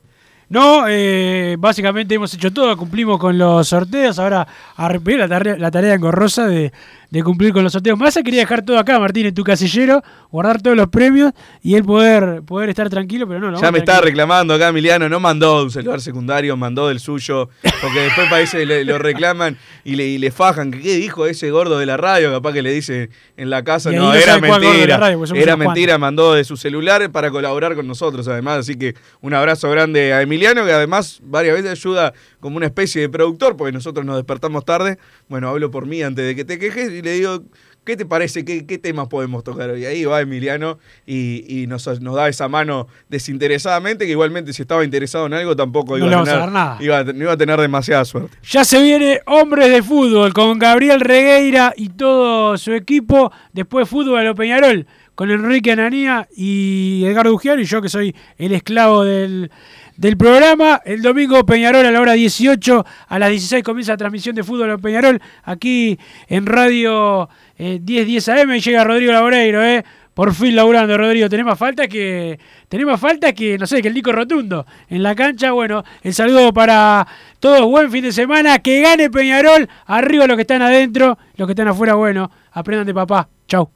[0.50, 4.18] No, eh, básicamente hemos hecho todo, cumplimos con los sorteos.
[4.18, 4.48] Ahora
[4.78, 6.74] a la tarea, la tarea engorrosa de,
[7.10, 7.98] de cumplir con los sorteos.
[7.98, 11.84] Massa quería dejar todo acá, Martín, en tu casillero, guardar todos los premios y él
[11.84, 15.64] poder, poder estar tranquilo, pero no, lo Ya me está reclamando acá Emiliano, no mandó
[15.64, 17.50] un celular secundario, mandó del suyo,
[17.82, 20.72] porque después parece le, lo reclaman y le, y le fajan.
[20.72, 22.32] ¿Qué dijo ese gordo de la radio?
[22.32, 24.98] Capaz que le dice en la casa, no, no era mentira.
[24.98, 28.60] radio, Era mentira, mandó de su celular para colaborar con nosotros además.
[28.60, 33.02] Así que un abrazo grande a Emiliano, que además varias veces ayuda como una especie
[33.02, 34.98] de productor, porque nosotros nos despertamos tarde.
[35.30, 37.44] Bueno, hablo por mí antes de que te quejes y le digo,
[37.86, 38.44] ¿qué te parece?
[38.44, 39.86] ¿Qué, qué temas podemos tocar hoy?
[39.86, 44.84] Ahí va Emiliano y, y nos, nos da esa mano desinteresadamente, que igualmente si estaba
[44.84, 46.78] interesado en algo tampoco iba, a tener, nada.
[46.80, 48.36] Iba, no iba a tener demasiada suerte.
[48.44, 53.32] Ya se viene Hombres de Fútbol con Gabriel Regueira y todo su equipo.
[53.54, 58.16] Después Fútbol a lo Peñarol con Enrique Ananía y Edgardo Ujiano y yo que soy
[58.38, 59.52] el esclavo del,
[60.00, 60.82] del programa.
[60.86, 64.72] El domingo Peñarol a la hora 18, a las 16 comienza la transmisión de Fútbol
[64.72, 69.84] a Peñarol aquí en Radio eh, 1010 AM llega Rodrigo Laboreiro, ¿eh?
[70.14, 71.30] Por fin laburando, Rodrigo.
[71.30, 72.40] Tenés más falta que.
[72.68, 74.66] Tenés falta que, no sé, que el Nico Rotundo.
[74.90, 77.08] En la cancha, bueno, el saludo para
[77.40, 77.66] todos.
[77.66, 78.60] Buen fin de semana.
[78.60, 79.70] Que gane Peñarol.
[79.86, 81.18] Arriba los que están adentro.
[81.36, 83.30] Los que están afuera, bueno, aprendan de papá.
[83.48, 83.70] Chau.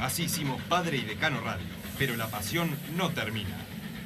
[0.00, 1.66] Así hicimos Padre y Decano Radio,
[1.98, 3.65] pero la pasión no termina.